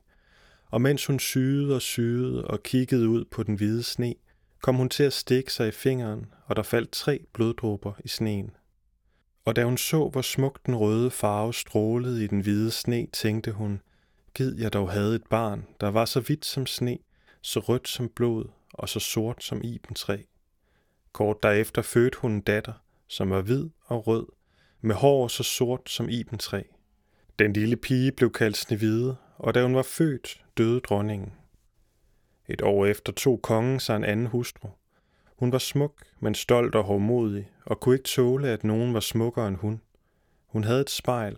og 0.70 0.80
mens 0.80 1.06
hun 1.06 1.18
syede 1.18 1.74
og 1.74 1.82
syede 1.82 2.44
og 2.44 2.62
kiggede 2.62 3.08
ud 3.08 3.24
på 3.24 3.42
den 3.42 3.54
hvide 3.54 3.82
sne, 3.82 4.14
kom 4.62 4.74
hun 4.74 4.88
til 4.88 5.02
at 5.02 5.12
stikke 5.12 5.52
sig 5.52 5.68
i 5.68 5.70
fingeren, 5.70 6.26
og 6.46 6.56
der 6.56 6.62
faldt 6.62 6.92
tre 6.92 7.20
bloddråber 7.32 7.92
i 8.04 8.08
sneen. 8.08 8.50
Og 9.44 9.56
da 9.56 9.64
hun 9.64 9.78
så, 9.78 10.08
hvor 10.08 10.22
smukt 10.22 10.66
den 10.66 10.76
røde 10.76 11.10
farve 11.10 11.54
strålede 11.54 12.24
i 12.24 12.26
den 12.26 12.40
hvide 12.40 12.70
sne, 12.70 13.06
tænkte 13.12 13.52
hun, 13.52 13.80
Gid 14.34 14.58
jeg 14.58 14.72
dog 14.72 14.90
havde 14.90 15.16
et 15.16 15.26
barn, 15.30 15.66
der 15.80 15.88
var 15.88 16.04
så 16.04 16.20
hvidt 16.20 16.44
som 16.44 16.66
sne, 16.66 16.98
så 17.40 17.60
rødt 17.60 17.88
som 17.88 18.08
blod 18.08 18.44
og 18.72 18.88
så 18.88 19.00
sort 19.00 19.44
som 19.44 19.60
ibentræ. 19.64 20.18
Kort 21.12 21.42
derefter 21.42 21.82
fødte 21.82 22.18
hun 22.18 22.32
en 22.32 22.40
datter, 22.40 22.72
som 23.08 23.30
var 23.30 23.40
hvid 23.40 23.68
og 23.84 24.06
rød, 24.06 24.26
med 24.80 24.94
hår 24.94 25.28
så 25.28 25.42
sort 25.42 25.90
som 25.90 26.08
ibentræ. 26.08 26.62
Den 27.38 27.52
lille 27.52 27.76
pige 27.76 28.12
blev 28.12 28.32
kaldt 28.32 28.56
Snevide, 28.56 29.16
og 29.38 29.54
da 29.54 29.62
hun 29.62 29.74
var 29.74 29.82
født, 29.82 30.44
døde 30.56 30.80
dronningen. 30.80 31.32
Et 32.48 32.62
år 32.62 32.86
efter 32.86 33.12
tog 33.12 33.42
kongen 33.42 33.80
sig 33.80 33.96
en 33.96 34.04
anden 34.04 34.26
hustru. 34.26 34.68
Hun 35.36 35.52
var 35.52 35.58
smuk, 35.58 36.02
men 36.20 36.34
stolt 36.34 36.74
og 36.74 36.84
hårdmodig, 36.84 37.50
og 37.66 37.80
kunne 37.80 37.94
ikke 37.94 38.08
tåle, 38.08 38.48
at 38.48 38.64
nogen 38.64 38.94
var 38.94 39.00
smukkere 39.00 39.48
end 39.48 39.56
hun. 39.56 39.80
Hun 40.46 40.64
havde 40.64 40.80
et 40.80 40.90
spejl, 40.90 41.36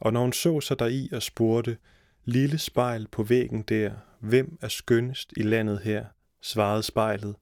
og 0.00 0.12
når 0.12 0.20
hun 0.20 0.32
så 0.32 0.60
sig 0.60 0.78
deri 0.78 1.08
og 1.12 1.22
spurgte, 1.22 1.76
Lille 2.24 2.58
spejl 2.58 3.08
på 3.08 3.22
væggen 3.22 3.62
der, 3.62 3.92
hvem 4.18 4.58
er 4.62 4.68
skønnest 4.68 5.32
i 5.36 5.42
landet 5.42 5.78
her, 5.78 6.04
svarede 6.42 6.82
spejlet, 6.82 7.36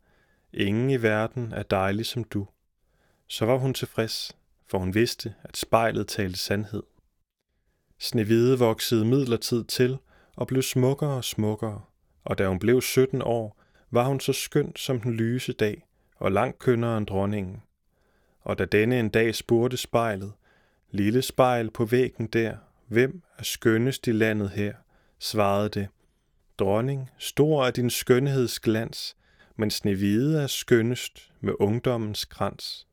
ingen 0.52 0.90
i 0.90 1.02
verden 1.02 1.52
er 1.52 1.62
dejlig 1.62 2.06
som 2.06 2.24
du. 2.24 2.46
Så 3.26 3.46
var 3.46 3.56
hun 3.56 3.74
tilfreds, 3.74 4.36
for 4.66 4.78
hun 4.78 4.94
vidste, 4.94 5.34
at 5.42 5.56
spejlet 5.56 6.08
talte 6.08 6.38
sandhed. 6.38 6.82
Snevide 7.98 8.58
voksede 8.58 9.04
midlertid 9.04 9.64
til 9.64 9.98
og 10.36 10.46
blev 10.46 10.62
smukkere 10.62 11.16
og 11.16 11.24
smukkere, 11.24 11.80
og 12.24 12.38
da 12.38 12.48
hun 12.48 12.58
blev 12.58 12.80
17 12.80 13.22
år, 13.22 13.60
var 13.90 14.04
hun 14.04 14.20
så 14.20 14.32
skøn 14.32 14.72
som 14.76 15.00
den 15.00 15.12
lyse 15.12 15.52
dag, 15.52 15.86
og 16.16 16.32
langt 16.32 16.58
kønnere 16.58 16.98
end 16.98 17.06
dronningen. 17.06 17.62
Og 18.40 18.58
da 18.58 18.64
denne 18.64 19.00
en 19.00 19.08
dag 19.08 19.34
spurgte 19.34 19.76
spejlet, 19.76 20.32
lille 20.90 21.22
spejl 21.22 21.70
på 21.70 21.84
væggen 21.84 22.26
der, 22.26 22.56
hvem 22.88 23.22
er 23.38 23.42
skønnest 23.42 24.06
i 24.06 24.12
landet 24.12 24.50
her, 24.50 24.74
svarede 25.18 25.68
det, 25.68 25.88
dronning, 26.58 27.10
stor 27.18 27.66
er 27.66 27.70
din 27.70 27.90
skønhedsglans, 27.90 29.16
men 29.56 29.70
snevide 29.70 30.42
er 30.42 30.46
skønnest 30.46 31.32
med 31.40 31.52
ungdommens 31.58 32.24
krans. 32.24 32.86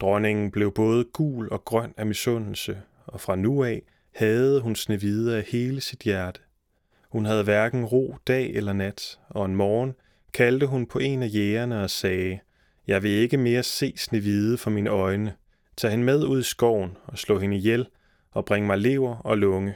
Dronningen 0.00 0.50
blev 0.50 0.72
både 0.72 1.04
gul 1.04 1.52
og 1.52 1.64
grøn 1.64 1.94
af 1.96 2.06
misundelse, 2.06 2.82
og 3.06 3.20
fra 3.20 3.36
nu 3.36 3.64
af 3.64 3.82
havde 4.16 4.60
hun 4.60 4.76
snevide 4.76 5.36
af 5.36 5.42
hele 5.42 5.80
sit 5.80 6.00
hjerte. 6.00 6.40
Hun 7.08 7.24
havde 7.24 7.44
hverken 7.44 7.84
ro 7.84 8.16
dag 8.26 8.50
eller 8.50 8.72
nat, 8.72 9.18
og 9.28 9.44
en 9.44 9.56
morgen 9.56 9.94
kaldte 10.34 10.66
hun 10.66 10.86
på 10.86 10.98
en 10.98 11.22
af 11.22 11.30
jægerne 11.34 11.80
og 11.80 11.90
sagde, 11.90 12.38
Jeg 12.86 13.02
vil 13.02 13.10
ikke 13.10 13.36
mere 13.36 13.62
se 13.62 13.92
Snevide 13.96 14.58
for 14.58 14.70
mine 14.70 14.90
øjne. 14.90 15.34
Tag 15.76 15.90
hende 15.90 16.04
med 16.04 16.24
ud 16.24 16.40
i 16.40 16.42
skoven 16.42 16.96
og 17.04 17.18
slå 17.18 17.38
hende 17.38 17.56
ihjel 17.56 17.86
og 18.30 18.44
bring 18.44 18.66
mig 18.66 18.78
lever 18.78 19.16
og 19.16 19.38
lunge. 19.38 19.74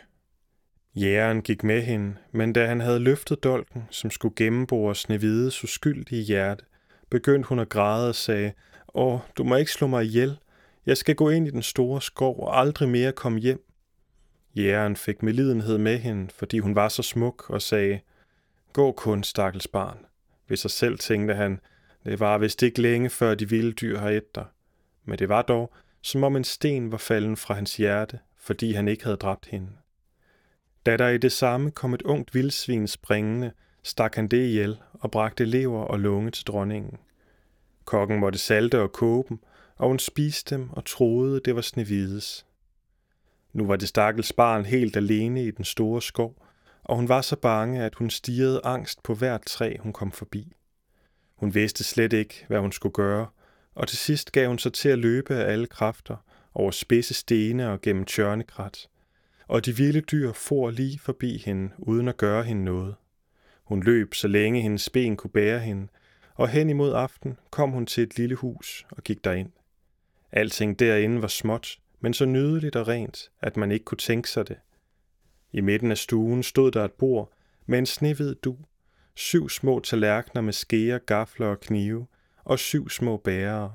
Jægeren 0.94 1.42
gik 1.42 1.64
med 1.64 1.83
hende, 1.83 2.14
men 2.33 2.53
da 2.53 2.66
han 2.66 2.81
havde 2.81 2.98
løftet 2.98 3.44
dolken, 3.44 3.83
som 3.90 4.11
skulle 4.11 4.35
gennembore 4.37 4.94
Snevides 4.94 5.64
uskyldige 5.64 6.22
hjerte, 6.22 6.64
begyndte 7.11 7.48
hun 7.48 7.59
at 7.59 7.68
græde 7.68 8.09
og 8.09 8.14
sagde, 8.14 8.53
Åh, 8.94 9.18
du 9.37 9.44
må 9.44 9.57
ikke 9.57 9.72
slå 9.72 9.87
mig 9.87 10.05
ihjel. 10.05 10.38
Jeg 10.87 10.96
skal 10.96 11.14
gå 11.14 11.31
ind 11.31 11.46
i 11.46 11.50
den 11.50 11.62
store 11.62 12.03
skov 12.03 12.40
og 12.40 12.59
aldrig 12.59 12.88
mere 12.88 13.12
komme 13.12 13.38
hjem. 13.38 13.69
Jægeren 14.54 14.96
fik 14.96 15.22
medlidenhed 15.22 15.78
med 15.78 15.98
hende, 15.98 16.28
fordi 16.34 16.58
hun 16.58 16.74
var 16.74 16.88
så 16.88 17.02
smuk, 17.02 17.50
og 17.50 17.62
sagde, 17.62 18.00
Gå 18.72 18.92
kun, 18.92 19.24
stakkels 19.24 19.68
barn. 19.68 19.98
Ved 20.48 20.56
sig 20.56 20.70
selv 20.70 20.98
tænkte 20.98 21.34
han, 21.34 21.60
det 22.04 22.20
var 22.20 22.38
vist 22.38 22.62
ikke 22.62 22.82
længe 22.82 23.10
før 23.10 23.34
de 23.34 23.48
vilde 23.48 23.72
dyr 23.72 23.98
har 23.98 24.10
et 24.10 24.34
dig. 24.34 24.44
Men 25.04 25.18
det 25.18 25.28
var 25.28 25.42
dog, 25.42 25.72
som 26.02 26.24
om 26.24 26.36
en 26.36 26.44
sten 26.44 26.92
var 26.92 26.98
falden 26.98 27.36
fra 27.36 27.54
hans 27.54 27.76
hjerte, 27.76 28.18
fordi 28.38 28.72
han 28.72 28.88
ikke 28.88 29.04
havde 29.04 29.16
dræbt 29.16 29.46
hende. 29.46 29.68
Da 30.86 30.96
der 30.96 31.08
i 31.08 31.18
det 31.18 31.32
samme 31.32 31.70
kom 31.70 31.94
et 31.94 32.02
ungt 32.02 32.34
vildsvin 32.34 32.88
springende, 32.88 33.52
stak 33.82 34.14
han 34.14 34.28
det 34.28 34.46
ihjel 34.46 34.78
og 34.92 35.10
bragte 35.10 35.44
lever 35.44 35.82
og 35.82 36.00
lunge 36.00 36.30
til 36.30 36.46
dronningen. 36.46 36.98
Kokken 37.84 38.20
måtte 38.20 38.38
salte 38.38 38.80
og 38.80 38.92
kåbe 38.92 39.28
dem, 39.28 39.38
og 39.76 39.88
hun 39.88 39.98
spiste 39.98 40.54
dem 40.54 40.70
og 40.70 40.84
troede, 40.84 41.40
det 41.44 41.54
var 41.54 41.60
Snevides. 41.60 42.46
Nu 43.52 43.66
var 43.66 43.76
det 43.76 43.88
stakkels 43.88 44.32
barn 44.32 44.64
helt 44.64 44.96
alene 44.96 45.44
i 45.44 45.50
den 45.50 45.64
store 45.64 46.02
skov, 46.02 46.46
og 46.84 46.96
hun 46.96 47.08
var 47.08 47.20
så 47.20 47.36
bange, 47.36 47.82
at 47.82 47.94
hun 47.94 48.10
stirrede 48.10 48.60
angst 48.64 49.02
på 49.02 49.14
hvert 49.14 49.42
træ, 49.46 49.76
hun 49.80 49.92
kom 49.92 50.12
forbi. 50.12 50.52
Hun 51.36 51.54
vidste 51.54 51.84
slet 51.84 52.12
ikke, 52.12 52.44
hvad 52.48 52.60
hun 52.60 52.72
skulle 52.72 52.92
gøre, 52.92 53.26
og 53.74 53.88
til 53.88 53.98
sidst 53.98 54.32
gav 54.32 54.48
hun 54.48 54.58
sig 54.58 54.72
til 54.72 54.88
at 54.88 54.98
løbe 54.98 55.34
af 55.34 55.52
alle 55.52 55.66
kræfter, 55.66 56.16
over 56.54 56.70
spidse 56.70 57.14
stene 57.14 57.70
og 57.70 57.80
gennem 57.80 58.04
tjørnekrat, 58.04 58.88
og 59.48 59.66
de 59.66 59.76
vilde 59.76 60.00
dyr 60.00 60.32
for 60.32 60.70
lige 60.70 60.98
forbi 60.98 61.42
hende, 61.44 61.70
uden 61.78 62.08
at 62.08 62.16
gøre 62.16 62.44
hende 62.44 62.64
noget. 62.64 62.94
Hun 63.64 63.82
løb, 63.82 64.14
så 64.14 64.28
længe 64.28 64.62
hendes 64.62 64.90
ben 64.90 65.16
kunne 65.16 65.30
bære 65.30 65.58
hende, 65.58 65.88
og 66.34 66.48
hen 66.48 66.70
imod 66.70 66.92
aften 66.92 67.38
kom 67.50 67.70
hun 67.70 67.86
til 67.86 68.02
et 68.02 68.16
lille 68.16 68.34
hus 68.34 68.86
og 68.90 69.04
gik 69.04 69.24
derind. 69.24 69.50
Alting 70.32 70.78
derinde 70.78 71.22
var 71.22 71.28
småt, 71.28 71.78
men 72.00 72.14
så 72.14 72.24
nydeligt 72.24 72.76
og 72.76 72.88
rent, 72.88 73.30
at 73.40 73.56
man 73.56 73.72
ikke 73.72 73.84
kunne 73.84 73.98
tænke 73.98 74.30
sig 74.30 74.48
det. 74.48 74.56
I 75.52 75.60
midten 75.60 75.90
af 75.90 75.98
stuen 75.98 76.42
stod 76.42 76.70
der 76.70 76.84
et 76.84 76.92
bord 76.92 77.32
med 77.66 77.78
en 77.78 77.86
snehvid 77.86 78.34
du, 78.34 78.56
syv 79.14 79.48
små 79.48 79.80
tallerkener 79.80 80.42
med 80.42 80.52
skeer, 80.52 80.98
gafler 80.98 81.46
og 81.46 81.60
knive, 81.60 82.06
og 82.44 82.58
syv 82.58 82.88
små 82.88 83.16
bærere. 83.16 83.72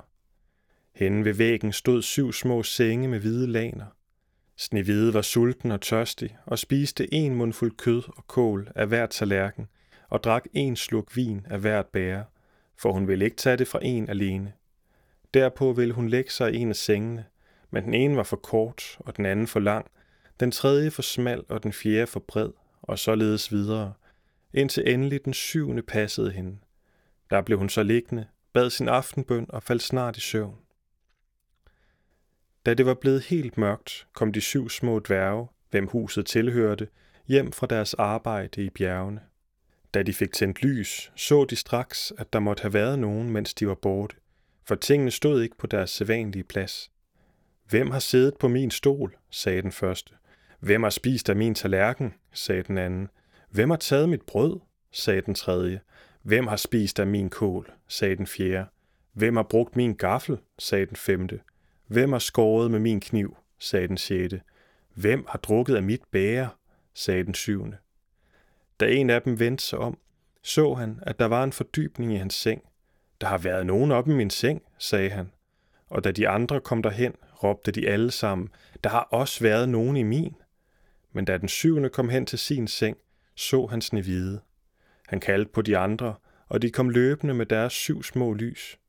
Henne 0.95 1.25
ved 1.25 1.33
væggen 1.33 1.73
stod 1.73 2.01
syv 2.01 2.33
små 2.33 2.63
senge 2.63 3.07
med 3.07 3.19
hvide 3.19 3.47
laner. 3.47 3.85
Snevide 4.57 5.13
var 5.13 5.21
sulten 5.21 5.71
og 5.71 5.81
tørstig 5.81 6.37
og 6.45 6.59
spiste 6.59 7.13
en 7.13 7.35
mundfuld 7.35 7.77
kød 7.77 8.03
og 8.07 8.27
kål 8.27 8.71
af 8.75 8.87
hver 8.87 9.05
tallerken 9.05 9.67
og 10.09 10.23
drak 10.23 10.45
en 10.53 10.75
sluk 10.75 11.15
vin 11.15 11.45
af 11.49 11.59
hvert 11.59 11.85
bære, 11.85 12.25
for 12.77 12.91
hun 12.91 13.07
ville 13.07 13.25
ikke 13.25 13.37
tage 13.37 13.57
det 13.57 13.67
fra 13.67 13.79
en 13.81 14.09
alene. 14.09 14.53
Derpå 15.33 15.73
ville 15.73 15.93
hun 15.93 16.09
lægge 16.09 16.31
sig 16.31 16.53
i 16.53 16.57
en 16.57 16.69
af 16.69 16.75
sengene, 16.75 17.25
men 17.75 17.83
den 17.83 17.93
ene 17.93 18.17
var 18.17 18.23
for 18.23 18.35
kort 18.35 18.97
og 18.99 19.17
den 19.17 19.25
anden 19.25 19.47
for 19.47 19.59
lang, 19.59 19.91
den 20.39 20.51
tredje 20.51 20.91
for 20.91 21.01
smal 21.01 21.43
og 21.49 21.63
den 21.63 21.73
fjerde 21.73 22.07
for 22.07 22.19
bred, 22.19 22.49
og 22.81 22.99
således 22.99 23.51
videre, 23.51 23.93
indtil 24.53 24.93
endelig 24.93 25.25
den 25.25 25.33
syvende 25.33 25.81
passede 25.81 26.31
hende. 26.31 26.57
Der 27.29 27.41
blev 27.41 27.57
hun 27.57 27.69
så 27.69 27.83
liggende, 27.83 28.27
bad 28.53 28.69
sin 28.69 28.87
aftenbøn 28.87 29.45
og 29.49 29.63
faldt 29.63 29.83
snart 29.83 30.17
i 30.17 30.19
søvn. 30.19 30.55
Da 32.65 32.73
det 32.73 32.85
var 32.85 32.93
blevet 32.93 33.23
helt 33.23 33.57
mørkt, 33.57 34.07
kom 34.13 34.33
de 34.33 34.41
syv 34.41 34.69
små 34.69 34.99
dværge, 34.99 35.47
hvem 35.71 35.87
huset 35.87 36.25
tilhørte, 36.25 36.87
hjem 37.27 37.51
fra 37.51 37.67
deres 37.67 37.93
arbejde 37.93 38.63
i 38.63 38.69
bjergene. 38.69 39.21
Da 39.93 40.03
de 40.03 40.13
fik 40.13 40.33
tændt 40.33 40.63
lys, 40.63 41.11
så 41.15 41.45
de 41.45 41.55
straks, 41.55 42.13
at 42.17 42.33
der 42.33 42.39
måtte 42.39 42.61
have 42.61 42.73
været 42.73 42.99
nogen, 42.99 43.29
mens 43.29 43.53
de 43.53 43.67
var 43.67 43.75
borte, 43.75 44.15
for 44.63 44.75
tingene 44.75 45.11
stod 45.11 45.41
ikke 45.41 45.57
på 45.57 45.67
deres 45.67 45.89
sædvanlige 45.89 46.43
plads. 46.43 46.91
Hvem 47.69 47.91
har 47.91 47.99
siddet 47.99 48.37
på 48.37 48.47
min 48.47 48.71
stol? 48.71 49.17
sagde 49.29 49.61
den 49.61 49.71
første. 49.71 50.13
Hvem 50.59 50.83
har 50.83 50.89
spist 50.89 51.29
af 51.29 51.35
min 51.35 51.55
tallerken? 51.55 52.13
sagde 52.33 52.63
den 52.63 52.77
anden. 52.77 53.07
Hvem 53.49 53.69
har 53.69 53.77
taget 53.77 54.09
mit 54.09 54.21
brød? 54.21 54.59
sagde 54.91 55.21
den 55.21 55.35
tredje. 55.35 55.81
Hvem 56.21 56.47
har 56.47 56.55
spist 56.55 56.99
af 56.99 57.07
min 57.07 57.29
kål? 57.29 57.71
sagde 57.87 58.15
den 58.15 58.27
fjerde. 58.27 58.65
Hvem 59.13 59.35
har 59.35 59.43
brugt 59.43 59.75
min 59.75 59.95
gaffel? 59.95 60.37
sagde 60.59 60.85
den 60.85 60.95
femte. 60.95 61.39
Hvem 61.87 62.11
har 62.11 62.19
skåret 62.19 62.71
med 62.71 62.79
min 62.79 62.99
kniv? 62.99 63.37
sagde 63.59 63.87
den 63.87 63.97
sjette. 63.97 64.41
Hvem 64.93 65.25
har 65.27 65.39
drukket 65.39 65.75
af 65.75 65.83
mit 65.83 66.01
bære? 66.11 66.49
sagde 66.93 67.23
den 67.23 67.33
syvende. 67.33 67.77
Da 68.79 68.85
en 68.85 69.09
af 69.09 69.21
dem 69.21 69.39
vendte 69.39 69.63
sig 69.63 69.79
om, 69.79 69.97
så 70.43 70.73
han, 70.73 70.99
at 71.01 71.19
der 71.19 71.25
var 71.25 71.43
en 71.43 71.51
fordybning 71.51 72.13
i 72.13 72.17
hans 72.17 72.33
seng. 72.33 72.61
Der 73.21 73.27
har 73.27 73.37
været 73.37 73.65
nogen 73.65 73.91
oppe 73.91 74.11
i 74.11 74.15
min 74.15 74.29
seng, 74.29 74.61
sagde 74.77 75.09
han. 75.09 75.31
Og 75.89 76.03
da 76.03 76.11
de 76.11 76.29
andre 76.29 76.61
kom 76.61 76.83
derhen, 76.83 77.13
råbte 77.43 77.71
de 77.71 77.89
alle 77.89 78.11
sammen, 78.11 78.49
der 78.83 78.89
har 78.89 79.07
også 79.11 79.43
været 79.43 79.69
nogen 79.69 79.97
i 79.97 80.03
min. 80.03 80.35
Men 81.13 81.25
da 81.25 81.37
den 81.37 81.47
syvende 81.47 81.89
kom 81.89 82.09
hen 82.09 82.25
til 82.25 82.39
sin 82.39 82.67
seng, 82.67 82.97
så 83.35 83.65
han 83.65 83.81
Snevide. 83.81 84.41
Han 85.07 85.19
kaldte 85.19 85.51
på 85.51 85.61
de 85.61 85.77
andre, 85.77 86.15
og 86.47 86.61
de 86.61 86.71
kom 86.71 86.89
løbende 86.89 87.33
med 87.33 87.45
deres 87.45 87.73
syv 87.73 88.03
små 88.03 88.33
lys. 88.33 88.79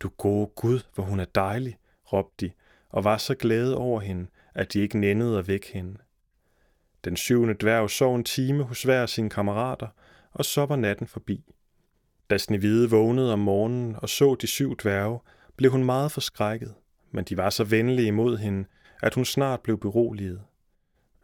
Du 0.00 0.08
gode 0.08 0.46
Gud, 0.46 0.80
hvor 0.94 1.04
hun 1.04 1.20
er 1.20 1.24
dejlig, 1.24 1.78
råbte 2.12 2.46
de, 2.46 2.52
og 2.88 3.04
var 3.04 3.18
så 3.18 3.34
glade 3.34 3.76
over 3.76 4.00
hende, 4.00 4.26
at 4.54 4.72
de 4.72 4.80
ikke 4.80 4.98
nændede 4.98 5.38
at 5.38 5.48
vække 5.48 5.72
hende. 5.72 5.98
Den 7.04 7.16
syvende 7.16 7.54
dværg 7.54 7.90
sov 7.90 8.16
en 8.16 8.24
time 8.24 8.62
hos 8.62 8.82
hver 8.82 9.02
af 9.02 9.08
sine 9.08 9.30
kammerater, 9.30 9.88
og 10.32 10.44
så 10.44 10.66
var 10.66 10.76
natten 10.76 11.06
forbi. 11.06 11.44
Da 12.30 12.38
Snevide 12.38 12.90
vågnede 12.90 13.32
om 13.32 13.38
morgenen 13.38 13.96
og 13.98 14.08
så 14.08 14.34
de 14.34 14.46
syv 14.46 14.76
dværge, 14.76 15.18
blev 15.56 15.70
hun 15.70 15.84
meget 15.84 16.12
forskrækket, 16.12 16.74
men 17.10 17.24
de 17.24 17.36
var 17.36 17.50
så 17.50 17.64
venlige 17.64 18.08
imod 18.08 18.38
hende, 18.38 18.68
at 19.02 19.14
hun 19.14 19.24
snart 19.24 19.60
blev 19.60 19.80
beroliget. 19.80 20.40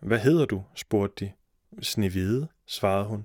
Hvad 0.01 0.19
hedder 0.19 0.45
du? 0.45 0.65
spurgte 0.75 1.25
de. 1.25 1.33
Snevide, 1.83 2.49
svarede 2.67 3.05
hun. 3.05 3.25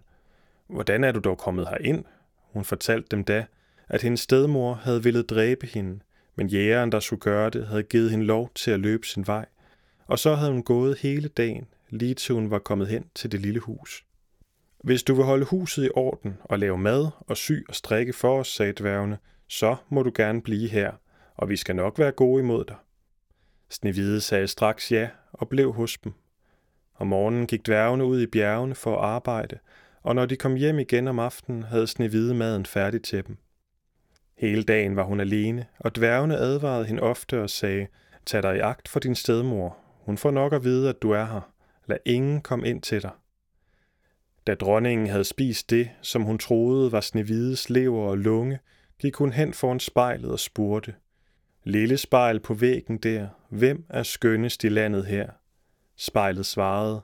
Hvordan 0.67 1.03
er 1.03 1.11
du 1.11 1.19
dog 1.19 1.37
kommet 1.37 1.67
herind? 1.67 2.05
Hun 2.53 2.65
fortalte 2.65 3.07
dem 3.11 3.23
da, 3.23 3.45
at 3.89 4.01
hendes 4.01 4.19
stedmor 4.19 4.73
havde 4.73 5.03
ville 5.03 5.23
dræbe 5.23 5.67
hende, 5.67 5.99
men 6.35 6.47
jægeren, 6.47 6.91
der 6.91 6.99
skulle 6.99 7.19
gøre 7.19 7.49
det, 7.49 7.67
havde 7.67 7.83
givet 7.83 8.11
hende 8.11 8.25
lov 8.25 8.51
til 8.55 8.71
at 8.71 8.79
løbe 8.79 9.07
sin 9.07 9.27
vej, 9.27 9.45
og 10.07 10.19
så 10.19 10.35
havde 10.35 10.51
hun 10.51 10.63
gået 10.63 10.97
hele 10.97 11.27
dagen, 11.27 11.67
lige 11.89 12.13
til 12.13 12.35
hun 12.35 12.51
var 12.51 12.59
kommet 12.59 12.87
hen 12.87 13.05
til 13.15 13.31
det 13.31 13.39
lille 13.39 13.59
hus. 13.59 14.05
Hvis 14.83 15.03
du 15.03 15.15
vil 15.15 15.25
holde 15.25 15.45
huset 15.45 15.85
i 15.85 15.89
orden 15.95 16.37
og 16.43 16.59
lave 16.59 16.77
mad 16.77 17.07
og 17.19 17.37
sy 17.37 17.51
og 17.69 17.75
strikke 17.75 18.13
for 18.13 18.39
os, 18.39 18.47
sagde 18.47 18.73
dværgene, 18.73 19.17
så 19.47 19.75
må 19.89 20.03
du 20.03 20.11
gerne 20.15 20.41
blive 20.41 20.69
her, 20.69 20.91
og 21.35 21.49
vi 21.49 21.55
skal 21.55 21.75
nok 21.75 21.99
være 21.99 22.11
gode 22.11 22.43
imod 22.43 22.65
dig. 22.65 22.75
Snevide 23.69 24.21
sagde 24.21 24.47
straks 24.47 24.91
ja 24.91 25.09
og 25.33 25.49
blev 25.49 25.73
hos 25.73 25.97
dem. 25.97 26.13
Om 26.95 27.07
morgenen 27.07 27.47
gik 27.47 27.65
dværgene 27.65 28.05
ud 28.05 28.21
i 28.21 28.27
bjergene 28.27 28.75
for 28.75 28.97
at 28.97 29.05
arbejde, 29.05 29.59
og 30.03 30.15
når 30.15 30.25
de 30.25 30.35
kom 30.35 30.55
hjem 30.55 30.79
igen 30.79 31.07
om 31.07 31.19
aftenen, 31.19 31.63
havde 31.63 31.87
Snevide 31.87 32.33
maden 32.33 32.65
færdig 32.65 33.03
til 33.03 33.27
dem. 33.27 33.37
Hele 34.37 34.63
dagen 34.63 34.95
var 34.95 35.03
hun 35.03 35.19
alene, 35.19 35.65
og 35.79 35.95
dværgene 35.95 36.37
advarede 36.37 36.85
hende 36.85 37.01
ofte 37.01 37.41
og 37.41 37.49
sagde, 37.49 37.87
tag 38.25 38.43
dig 38.43 38.55
i 38.55 38.59
agt 38.59 38.87
for 38.87 38.99
din 38.99 39.15
stedmor. 39.15 39.77
Hun 40.05 40.17
får 40.17 40.31
nok 40.31 40.53
at 40.53 40.63
vide, 40.63 40.89
at 40.89 41.01
du 41.01 41.11
er 41.11 41.25
her. 41.25 41.53
Lad 41.85 41.97
ingen 42.05 42.41
komme 42.41 42.67
ind 42.67 42.81
til 42.81 43.01
dig. 43.01 43.11
Da 44.47 44.55
dronningen 44.55 45.07
havde 45.07 45.23
spist 45.23 45.69
det, 45.69 45.89
som 46.01 46.21
hun 46.21 46.37
troede 46.37 46.91
var 46.91 47.01
Snevides 47.01 47.69
lever 47.69 48.09
og 48.09 48.17
lunge, 48.17 48.59
gik 48.99 49.15
hun 49.15 49.33
hen 49.33 49.53
foran 49.53 49.79
spejlet 49.79 50.31
og 50.31 50.39
spurgte, 50.39 50.93
Lille 51.63 51.97
spejl 51.97 52.39
på 52.39 52.53
væggen 52.53 52.97
der, 52.97 53.27
hvem 53.49 53.85
er 53.89 54.03
skønnest 54.03 54.63
i 54.63 54.69
landet 54.69 55.05
her? 55.05 55.29
Spejlet 55.95 56.45
svarede, 56.45 57.01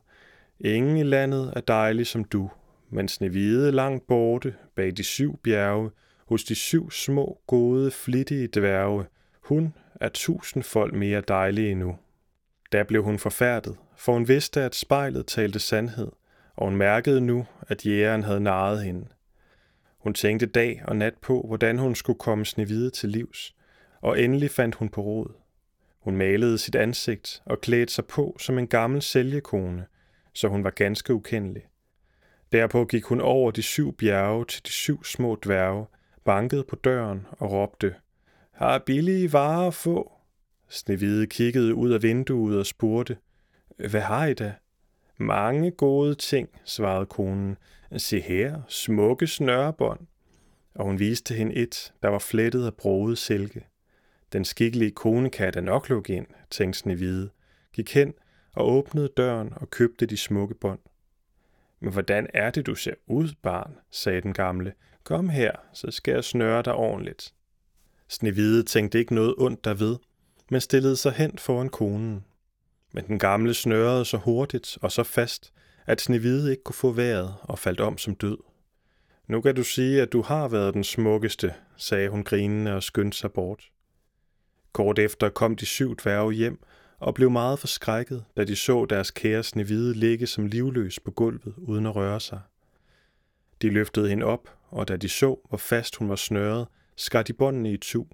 Ingen 0.60 0.97
i 0.97 1.03
landet 1.03 1.53
er 1.56 1.62
dejlig 1.62 2.08
som 2.08 2.23
du, 2.23 2.51
men 2.89 3.08
Snevide 3.08 3.71
langt 3.71 4.08
borte, 4.08 4.56
bag 4.75 4.97
de 4.97 5.03
syv 5.03 5.39
bjerge, 5.43 5.91
hos 6.25 6.43
de 6.43 6.56
syv 6.56 6.91
små, 6.91 7.41
gode, 7.47 7.91
flittige 7.91 8.47
dværge, 8.47 9.06
hun 9.41 9.73
er 10.01 10.10
tusindfold 10.10 10.93
mere 10.93 11.21
dejlig 11.27 11.71
endnu. 11.71 11.97
Da 12.71 12.84
blev 12.84 13.03
hun 13.03 13.19
forfærdet, 13.19 13.75
for 13.95 14.13
hun 14.13 14.27
vidste, 14.27 14.62
at 14.62 14.75
spejlet 14.75 15.27
talte 15.27 15.60
sandhed, 15.60 16.12
og 16.56 16.67
hun 16.67 16.75
mærkede 16.75 17.21
nu, 17.21 17.45
at 17.67 17.86
jægeren 17.86 18.23
havde 18.23 18.39
naret 18.39 18.84
hende. 18.84 19.08
Hun 20.04 20.13
tænkte 20.13 20.46
dag 20.46 20.82
og 20.86 20.96
nat 20.96 21.13
på, 21.22 21.46
hvordan 21.48 21.78
hun 21.78 21.96
skulle 21.96 22.20
komme 22.20 22.46
Snevide 22.46 22.89
til 22.89 23.10
livs, 23.10 23.56
og 24.02 24.22
endelig 24.22 24.52
fandt 24.52 24.76
hun 24.76 24.89
på 24.89 25.02
råd. 25.02 25.34
Hun 26.00 26.16
malede 26.16 26.58
sit 26.58 26.76
ansigt 26.76 27.42
og 27.46 27.62
klædte 27.62 27.94
sig 27.94 28.06
på 28.06 28.36
som 28.39 28.58
en 28.58 28.68
gammel 28.68 29.02
sælgekone, 29.02 29.86
så 30.34 30.48
hun 30.48 30.63
var 30.63 30.70
ganske 30.70 31.13
ukendelig. 31.13 31.63
Derpå 32.52 32.86
gik 32.86 33.04
hun 33.04 33.22
over 33.22 33.52
de 33.52 33.62
syv 33.62 33.94
bjerge 33.98 34.46
til 34.46 34.66
de 34.66 34.72
syv 34.72 35.04
små 35.04 35.36
dværge, 35.36 35.86
bankede 36.26 36.63
på 36.63 36.76
døren 36.76 37.28
og 37.32 37.52
råbte, 37.52 37.96
Har 38.52 38.80
billige 38.80 39.34
varer 39.34 39.68
at 39.68 39.74
få? 39.74 40.12
Snevide 40.70 41.28
kiggede 41.28 41.76
ud 41.76 41.92
af 41.92 42.04
vinduet 42.04 42.60
og 42.60 42.66
spurgte, 42.66 43.18
Hvad 43.89 44.02
har 44.02 44.26
I 44.26 44.34
da? 44.34 44.54
Mange 45.17 45.71
gode 45.71 46.15
ting, 46.15 46.49
svarede 46.65 47.06
konen. 47.06 47.58
Se 47.97 48.19
her, 48.19 48.62
smukke 48.67 49.28
snørebånd. 49.28 49.99
Og 50.76 50.86
hun 50.86 50.99
viste 50.99 51.34
hende 51.34 51.56
et, 51.56 51.93
der 52.04 52.10
var 52.10 52.19
flettet 52.19 52.65
af 52.65 52.73
broget 52.73 53.17
silke. 53.17 53.67
Den 54.34 54.45
skikkelige 54.45 54.91
kone 54.91 55.30
kan 55.30 55.54
da 55.54 55.62
nok 55.62 55.89
lukke 55.89 56.13
ind, 56.13 56.28
tænkte 56.49 56.80
Snevide, 56.80 57.30
gik 57.73 57.93
hen 57.93 58.13
og 58.56 58.71
åbnede 58.71 59.10
døren 59.17 59.54
og 59.56 59.69
købte 59.69 60.06
de 60.06 60.17
smukke 60.17 60.56
bånd. 60.56 60.80
Men 61.80 61.91
hvordan 61.91 62.28
er 62.34 62.49
det, 62.49 62.65
du 62.65 62.76
ser 62.76 62.93
ud, 63.08 63.30
barn, 63.41 63.76
sagde 63.91 64.21
den 64.21 64.34
gamle. 64.34 64.73
Kom 65.04 65.30
her, 65.30 65.52
så 65.73 65.91
skal 65.91 66.13
jeg 66.13 66.23
snøre 66.23 66.62
dig 66.62 66.73
ordentligt. 66.73 67.34
Snevide 68.08 68.63
tænkte 68.63 68.99
ikke 68.99 69.15
noget 69.15 69.36
ondt 69.38 69.65
derved, 69.65 69.95
men 70.52 70.62
stillede 70.62 70.95
sig 70.95 71.12
hen 71.12 71.38
foran 71.38 71.69
konen. 71.69 72.26
Men 72.93 73.08
den 73.08 73.19
gamle 73.19 73.53
snørede 73.53 74.06
så 74.06 74.17
hurtigt 74.17 74.77
og 74.82 74.91
så 74.91 75.03
fast, 75.03 75.53
at 75.86 76.01
Snevide 76.01 76.51
ikke 76.51 76.63
kunne 76.63 76.75
få 76.75 76.91
vejret 76.91 77.36
og 77.41 77.60
faldt 77.60 77.79
om 77.79 77.97
som 77.97 78.15
død. 78.15 78.38
Nu 79.27 79.41
kan 79.41 79.56
du 79.56 79.63
sige, 79.63 80.01
at 80.01 80.13
du 80.13 80.21
har 80.21 80.47
været 80.47 80.73
den 80.73 80.84
smukkeste, 80.84 81.53
sagde 81.77 82.10
hun 82.10 82.23
grinende 82.23 82.75
og 82.75 82.84
skyndte 82.84 83.17
sig 83.17 83.32
bort. 83.32 83.63
Kort 84.71 84.99
efter 84.99 85.29
kom 85.29 85.56
de 85.56 85.65
syv 85.65 85.95
dværge 85.95 86.34
hjem 86.34 86.63
og 86.99 87.13
blev 87.13 87.32
meget 87.32 87.60
forskrækket, 87.60 88.25
da 88.38 88.43
de 88.43 88.56
så 88.56 88.86
deres 88.86 89.12
kære 89.12 89.43
Snevide 89.43 89.93
ligge 89.93 90.27
som 90.27 90.45
livløs 90.45 90.99
på 90.99 91.12
gulvet 91.12 91.53
uden 91.58 91.86
at 91.86 91.95
røre 91.95 92.19
sig. 92.19 92.39
De 93.62 93.69
løftede 93.69 94.10
hende 94.10 94.25
op, 94.25 94.49
og 94.69 94.88
da 94.88 94.97
de 94.97 95.10
så, 95.10 95.39
hvor 95.49 95.58
fast 95.58 95.95
hun 95.95 96.10
var 96.10 96.15
snøret, 96.15 96.67
skar 96.95 97.23
de 97.23 97.34
båndene 97.34 97.73
i 97.73 97.77
tu. 97.77 98.06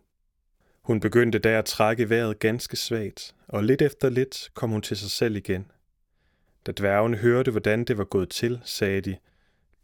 Hun 0.89 0.99
begyndte 0.99 1.39
der 1.39 1.59
at 1.59 1.65
trække 1.65 2.09
vejret 2.09 2.39
ganske 2.39 2.77
svagt, 2.77 3.35
og 3.47 3.63
lidt 3.63 3.81
efter 3.81 4.09
lidt 4.09 4.49
kom 4.53 4.69
hun 4.69 4.81
til 4.81 4.97
sig 4.97 5.11
selv 5.11 5.35
igen. 5.35 5.71
Da 6.65 6.71
dværgene 6.77 7.17
hørte, 7.17 7.51
hvordan 7.51 7.83
det 7.83 7.97
var 7.97 8.03
gået 8.03 8.29
til, 8.29 8.61
sagde 8.63 9.01
de, 9.01 9.17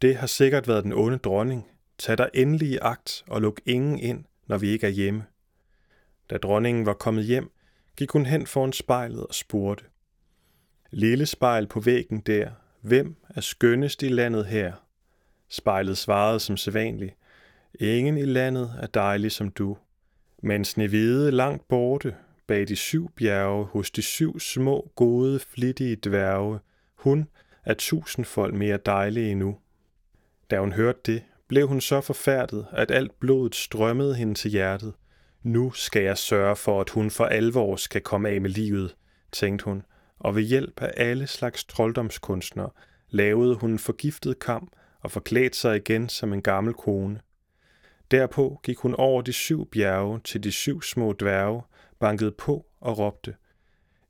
det 0.02 0.16
har 0.16 0.26
sikkert 0.26 0.68
været 0.68 0.84
den 0.84 0.92
onde 0.92 1.18
dronning. 1.18 1.66
Tag 1.98 2.18
dig 2.18 2.30
endelig 2.34 2.68
i 2.68 2.78
agt 2.82 3.24
og 3.26 3.40
luk 3.40 3.60
ingen 3.66 3.98
ind, 3.98 4.24
når 4.46 4.58
vi 4.58 4.68
ikke 4.68 4.86
er 4.86 4.90
hjemme. 4.90 5.24
Da 6.30 6.36
dronningen 6.36 6.86
var 6.86 6.94
kommet 6.94 7.24
hjem, 7.24 7.50
gik 7.96 8.10
hun 8.10 8.26
hen 8.26 8.46
foran 8.46 8.72
spejlet 8.72 9.26
og 9.26 9.34
spurgte. 9.34 9.84
Lille 10.90 11.26
spejl 11.26 11.66
på 11.66 11.80
væggen 11.80 12.20
der, 12.20 12.50
hvem 12.80 13.16
er 13.28 13.40
skønnest 13.40 14.02
i 14.02 14.08
landet 14.08 14.46
her? 14.46 14.72
Spejlet 15.48 15.98
svarede 15.98 16.40
som 16.40 16.56
sædvanligt. 16.56 17.14
Ingen 17.80 18.18
i 18.18 18.24
landet 18.24 18.74
er 18.80 18.86
dejlig 18.86 19.32
som 19.32 19.50
du. 19.50 19.76
Men 20.42 20.64
Snevide 20.64 21.30
langt 21.30 21.68
borte, 21.68 22.14
bag 22.46 22.68
de 22.68 22.76
syv 22.76 23.10
bjerge, 23.16 23.64
hos 23.64 23.90
de 23.90 24.02
syv 24.02 24.40
små, 24.40 24.92
gode, 24.94 25.38
flittige 25.38 25.96
dværge, 25.96 26.58
hun 26.94 27.28
er 27.64 27.74
tusindfold 27.74 28.52
mere 28.52 28.78
dejlig 28.86 29.30
endnu. 29.30 29.56
Da 30.50 30.60
hun 30.60 30.72
hørte 30.72 31.00
det, 31.06 31.22
blev 31.48 31.68
hun 31.68 31.80
så 31.80 32.00
forfærdet, 32.00 32.66
at 32.72 32.90
alt 32.90 33.20
blodet 33.20 33.54
strømmede 33.54 34.14
hende 34.14 34.34
til 34.34 34.50
hjertet. 34.50 34.94
Nu 35.42 35.72
skal 35.72 36.02
jeg 36.02 36.18
sørge 36.18 36.56
for, 36.56 36.80
at 36.80 36.90
hun 36.90 37.10
for 37.10 37.24
alvor 37.24 37.76
skal 37.76 38.00
komme 38.00 38.28
af 38.28 38.40
med 38.40 38.50
livet, 38.50 38.96
tænkte 39.32 39.64
hun, 39.64 39.82
og 40.18 40.36
ved 40.36 40.42
hjælp 40.42 40.82
af 40.82 40.92
alle 40.96 41.26
slags 41.26 41.64
trolddomskunstnere 41.64 42.70
lavede 43.10 43.54
hun 43.54 43.70
en 43.70 43.78
forgiftet 43.78 44.38
kam 44.38 44.72
og 45.00 45.10
forklædte 45.10 45.58
sig 45.58 45.76
igen 45.76 46.08
som 46.08 46.32
en 46.32 46.42
gammel 46.42 46.74
kone. 46.74 47.20
Derpå 48.10 48.60
gik 48.62 48.78
hun 48.78 48.94
over 48.94 49.22
de 49.22 49.32
syv 49.32 49.70
bjerge 49.70 50.20
til 50.24 50.44
de 50.44 50.52
syv 50.52 50.82
små 50.82 51.12
dværge, 51.12 51.62
bankede 51.98 52.30
på 52.30 52.66
og 52.80 52.98
råbte, 52.98 53.34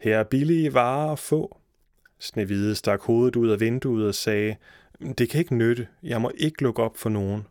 Her 0.01 0.19
er 0.19 0.25
billige 0.25 0.75
varer 0.75 1.13
at 1.13 1.19
få. 1.19 1.61
Snevide 2.19 2.75
stak 2.75 3.01
hovedet 3.01 3.37
ud 3.37 3.49
af 3.49 3.61
vinduet 3.61 4.09
og 4.09 4.15
sagde, 4.15 4.57
Det 5.19 5.31
kan 5.31 5.41
ikke 5.41 5.55
nytte, 5.55 5.89
jeg 6.03 6.21
må 6.21 6.31
ikke 6.35 6.63
lukke 6.63 6.83
op 6.83 6.97
for 6.97 7.09
nogen. 7.09 7.47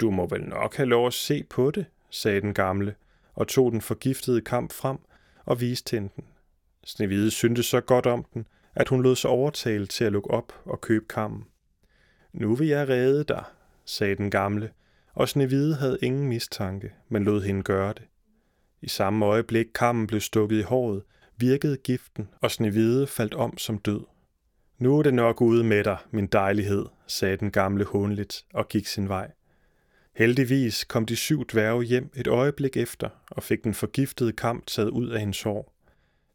Du 0.00 0.10
må 0.10 0.26
vel 0.26 0.42
nok 0.42 0.76
have 0.76 0.88
lov 0.88 1.06
at 1.06 1.14
se 1.14 1.44
på 1.44 1.70
det, 1.70 1.86
sagde 2.10 2.40
den 2.40 2.54
gamle, 2.54 2.94
og 3.34 3.48
tog 3.48 3.72
den 3.72 3.80
forgiftede 3.80 4.40
kamp 4.40 4.72
frem 4.72 4.98
og 5.44 5.60
viste 5.60 5.96
hende 5.96 6.10
den. 6.16 6.24
Snevide 6.84 7.30
syntes 7.30 7.66
så 7.66 7.80
godt 7.80 8.06
om 8.06 8.24
den, 8.34 8.46
at 8.74 8.88
hun 8.88 9.02
lod 9.02 9.16
sig 9.16 9.30
overtale 9.30 9.86
til 9.86 10.04
at 10.04 10.12
lukke 10.12 10.30
op 10.30 10.52
og 10.64 10.80
købe 10.80 11.04
kammen. 11.08 11.44
Nu 12.32 12.54
vil 12.54 12.68
jeg 12.68 12.88
redde 12.88 13.24
dig, 13.24 13.44
sagde 13.84 14.14
den 14.14 14.30
gamle, 14.30 14.70
og 15.14 15.28
Snevide 15.28 15.74
havde 15.74 15.98
ingen 16.02 16.28
mistanke, 16.28 16.92
men 17.08 17.24
lod 17.24 17.42
hende 17.42 17.62
gøre 17.62 17.92
det. 17.92 18.02
I 18.82 18.88
samme 18.88 19.26
øjeblik 19.26 19.66
kammen 19.74 20.06
blev 20.06 20.20
stukket 20.20 20.58
i 20.58 20.62
håret, 20.62 21.02
virkede 21.36 21.76
giften, 21.76 22.28
og 22.42 22.50
Snevide 22.50 23.06
faldt 23.06 23.34
om 23.34 23.58
som 23.58 23.78
død. 23.78 24.00
Nu 24.78 24.98
er 24.98 25.02
det 25.02 25.14
nok 25.14 25.40
ude 25.40 25.64
med 25.64 25.84
dig, 25.84 25.96
min 26.10 26.26
dejlighed, 26.26 26.86
sagde 27.06 27.36
den 27.36 27.50
gamle 27.50 27.84
hånligt 27.84 28.44
og 28.54 28.68
gik 28.68 28.86
sin 28.86 29.08
vej. 29.08 29.30
Heldigvis 30.16 30.84
kom 30.84 31.06
de 31.06 31.16
syv 31.16 31.46
dværge 31.46 31.84
hjem 31.84 32.10
et 32.16 32.26
øjeblik 32.26 32.76
efter 32.76 33.08
og 33.30 33.42
fik 33.42 33.64
den 33.64 33.74
forgiftede 33.74 34.32
kamp 34.32 34.66
taget 34.66 34.90
ud 34.90 35.08
af 35.08 35.20
hendes 35.20 35.42
hår. 35.42 35.74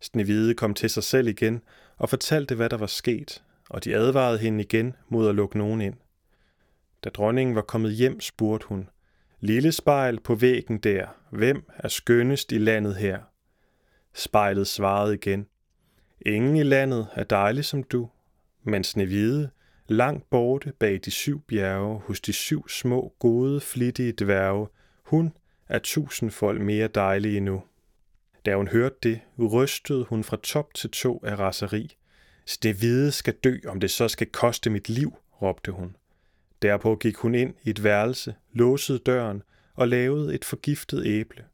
Snevide 0.01 0.53
kom 0.53 0.73
til 0.73 0.89
sig 0.89 1.03
selv 1.03 1.27
igen 1.27 1.61
og 1.97 2.09
fortalte, 2.09 2.55
hvad 2.55 2.69
der 2.69 2.77
var 2.77 2.87
sket, 2.87 3.43
og 3.69 3.83
de 3.83 3.95
advarede 3.95 4.37
hende 4.37 4.63
igen 4.63 4.93
mod 5.09 5.29
at 5.29 5.35
lukke 5.35 5.57
nogen 5.57 5.81
ind. 5.81 5.95
Da 7.03 7.09
dronningen 7.09 7.55
var 7.55 7.61
kommet 7.61 7.93
hjem, 7.93 8.19
spurgte 8.19 8.67
hun, 8.67 8.89
Lille 9.39 9.71
spejl 9.71 10.19
på 10.19 10.35
væggen 10.35 10.77
der, 10.77 11.07
hvem 11.29 11.63
er 11.77 11.87
skønnest 11.87 12.51
i 12.51 12.57
landet 12.57 12.95
her? 12.95 13.19
Spejlet 14.13 14.67
svarede 14.67 15.13
igen, 15.13 15.47
Ingen 16.25 16.55
i 16.55 16.63
landet 16.63 17.07
er 17.13 17.23
dejlig 17.23 17.65
som 17.65 17.83
du, 17.83 18.09
men 18.63 18.83
Snevide, 18.83 19.49
langt 19.87 20.29
borte 20.29 20.73
bag 20.79 20.99
de 21.05 21.11
syv 21.11 21.41
bjerge, 21.41 21.99
hos 21.99 22.21
de 22.21 22.33
syv 22.33 22.69
små, 22.69 23.13
gode, 23.19 23.61
flittige 23.61 24.11
dværge, 24.11 24.67
hun 25.03 25.33
er 25.69 25.79
tusindfold 25.79 26.59
mere 26.59 26.87
dejlig 26.87 27.37
endnu. 27.37 27.63
Da 28.45 28.55
hun 28.55 28.67
hørte 28.67 28.95
det, 29.03 29.19
rystede 29.39 30.03
hun 30.03 30.23
fra 30.23 30.37
top 30.43 30.73
til 30.73 30.89
to 30.89 31.21
af 31.25 31.39
raseri. 31.39 31.97
Snevide 32.45 33.11
skal 33.11 33.33
dø, 33.33 33.57
om 33.67 33.79
det 33.79 33.91
så 33.91 34.07
skal 34.07 34.27
koste 34.27 34.69
mit 34.69 34.89
liv, 34.89 35.13
råbte 35.41 35.71
hun. 35.71 35.95
Derpå 36.63 36.95
gik 36.95 37.15
hun 37.15 37.35
ind 37.35 37.53
i 37.63 37.69
et 37.69 37.83
værelse, 37.83 38.35
låsede 38.51 38.99
døren 38.99 39.43
og 39.75 39.87
lavede 39.87 40.35
et 40.35 40.45
forgiftet 40.45 41.05
æble. 41.05 41.45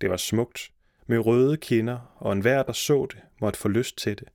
Det 0.00 0.10
var 0.10 0.16
smukt, 0.16 0.70
med 1.06 1.18
røde 1.18 1.56
kinder, 1.56 2.16
og 2.16 2.32
enhver, 2.32 2.62
der 2.62 2.72
så 2.72 3.06
det, 3.10 3.20
måtte 3.40 3.58
få 3.58 3.68
lyst 3.68 3.98
til 3.98 4.18
det. 4.18 4.28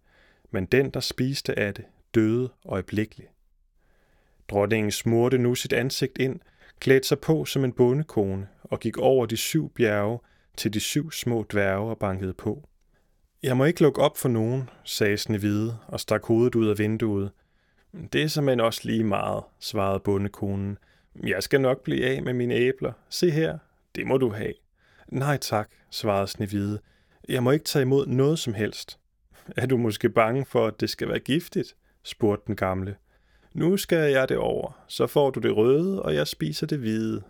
Men 0.52 0.66
den, 0.66 0.90
der 0.90 1.00
spiste 1.00 1.60
af 1.60 1.74
det, 1.74 1.86
døde 2.16 2.50
øjeblikkeligt. 2.66 3.30
Dronningen 4.50 4.92
smurte 4.92 5.38
nu 5.38 5.56
sit 5.56 5.74
ansigt 5.74 6.18
ind, 6.18 6.40
klædte 6.80 7.08
sig 7.08 7.20
på 7.20 7.46
som 7.46 7.64
en 7.64 7.74
bondekone 7.74 8.48
og 8.64 8.80
gik 8.80 8.98
over 8.98 9.26
de 9.26 9.38
syv 9.38 9.70
bjerge 9.70 10.20
til 10.58 10.74
de 10.74 10.80
syv 10.80 11.12
små 11.12 11.46
dværge 11.52 11.90
og 11.90 11.98
bankede 11.98 12.34
på. 12.34 12.70
Jeg 13.44 13.58
må 13.58 13.66
ikke 13.66 13.82
lukke 13.82 14.02
op 14.02 14.18
for 14.18 14.30
nogen, 14.30 14.70
sagde 14.84 15.18
Snevide 15.18 15.78
og 15.88 16.00
stak 16.00 16.26
hovedet 16.26 16.56
ud 16.56 16.68
af 16.68 16.80
vinduet. 16.80 17.32
Det 18.14 18.24
er 18.24 18.28
simpelthen 18.28 18.60
også 18.60 18.82
lige 18.84 19.04
meget, 19.04 19.44
svarede 19.60 20.00
bondekonen. 20.00 20.78
Jeg 21.24 21.44
skal 21.44 21.62
nok 21.62 21.84
blive 21.84 22.06
af 22.06 22.24
med 22.24 22.34
mine 22.34 22.54
æbler. 22.54 22.94
Se 23.10 23.32
her, 23.32 23.58
det 23.96 24.08
må 24.08 24.18
du 24.18 24.30
have. 24.30 24.54
Nej 25.08 25.38
tak, 25.38 25.70
svarede 25.90 26.28
Snevide. 26.28 26.80
Jeg 27.30 27.44
må 27.44 27.52
ikke 27.52 27.66
tage 27.66 27.84
imod 27.84 28.08
noget 28.08 28.40
som 28.40 28.54
helst. 28.54 29.00
Er 29.58 29.66
du 29.66 29.78
måske 29.78 30.10
bange 30.10 30.46
for, 30.46 30.68
at 30.68 30.82
det 30.82 30.90
skal 30.90 31.10
være 31.10 31.20
giftigt? 31.20 31.76
spurgte 32.04 32.48
den 32.48 32.56
gamle. 32.56 32.96
Nu 33.54 33.78
skal 33.78 34.12
jeg 34.12 34.30
det 34.30 34.38
over, 34.38 34.84
så 34.88 35.08
får 35.08 35.30
du 35.30 35.40
det 35.40 35.56
røde, 35.56 36.02
og 36.02 36.16
jeg 36.16 36.28
spiser 36.28 36.68
det 36.68 36.80
hvide. 36.80 37.24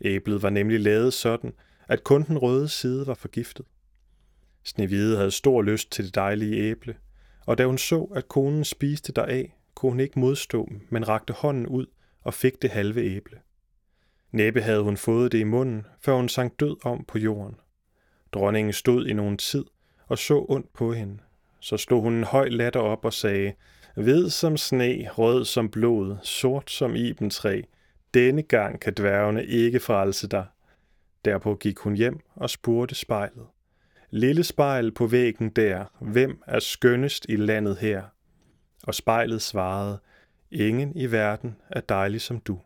Æblet 0.00 0.42
var 0.42 0.50
nemlig 0.50 0.80
lavet 0.80 1.12
sådan, 1.12 1.52
at 1.88 2.04
kun 2.04 2.22
den 2.22 2.38
røde 2.38 2.68
side 2.68 3.06
var 3.06 3.14
forgiftet. 3.14 3.66
Snevide 4.64 5.16
havde 5.16 5.30
stor 5.30 5.62
lyst 5.62 5.92
til 5.92 6.04
det 6.04 6.14
dejlige 6.14 6.56
æble, 6.56 6.96
og 7.46 7.58
da 7.58 7.66
hun 7.66 7.78
så, 7.78 8.02
at 8.14 8.28
konen 8.28 8.64
spiste 8.64 9.12
deraf, 9.12 9.52
kunne 9.74 9.90
hun 9.90 10.00
ikke 10.00 10.18
modstå, 10.18 10.68
men 10.88 11.08
rakte 11.08 11.32
hånden 11.32 11.66
ud 11.66 11.86
og 12.22 12.34
fik 12.34 12.62
det 12.62 12.70
halve 12.70 13.02
æble. 13.02 13.38
Næppe 14.32 14.62
havde 14.62 14.82
hun 14.82 14.96
fået 14.96 15.32
det 15.32 15.38
i 15.38 15.44
munden, 15.44 15.86
før 16.00 16.16
hun 16.16 16.28
sank 16.28 16.60
død 16.60 16.76
om 16.84 17.04
på 17.08 17.18
jorden. 17.18 17.56
Dronningen 18.32 18.72
stod 18.72 19.06
i 19.06 19.12
nogen 19.12 19.36
tid 19.36 19.64
og 20.06 20.18
så 20.18 20.46
ondt 20.48 20.72
på 20.72 20.92
hende. 20.92 21.18
Så 21.60 21.76
slog 21.76 22.02
hun 22.02 22.14
en 22.14 22.24
høj 22.24 22.48
latter 22.48 22.80
op 22.80 23.04
og 23.04 23.12
sagde, 23.12 23.52
Hvid 23.96 24.30
som 24.30 24.56
sne, 24.56 25.08
rød 25.08 25.44
som 25.44 25.70
blod, 25.70 26.16
sort 26.22 26.70
som 26.70 26.96
ibentræ, 26.96 27.62
denne 28.14 28.42
gang 28.42 28.80
kan 28.80 28.94
dværgene 28.96 29.46
ikke 29.46 29.80
frelse 29.80 30.28
dig. 30.28 30.46
Derpå 31.24 31.54
gik 31.54 31.78
hun 31.78 31.94
hjem 31.94 32.20
og 32.34 32.50
spurgte 32.50 32.94
spejlet. 32.94 33.46
Lille 34.10 34.44
spejl 34.44 34.92
på 34.92 35.06
væggen 35.06 35.50
der, 35.50 35.84
hvem 36.00 36.42
er 36.46 36.60
skønnest 36.60 37.26
i 37.28 37.36
landet 37.36 37.76
her? 37.76 38.02
Og 38.86 38.94
spejlet 38.94 39.42
svarede, 39.42 39.98
ingen 40.50 40.96
i 40.96 41.06
verden 41.06 41.56
er 41.70 41.80
dejlig 41.80 42.20
som 42.20 42.40
du. 42.40 42.60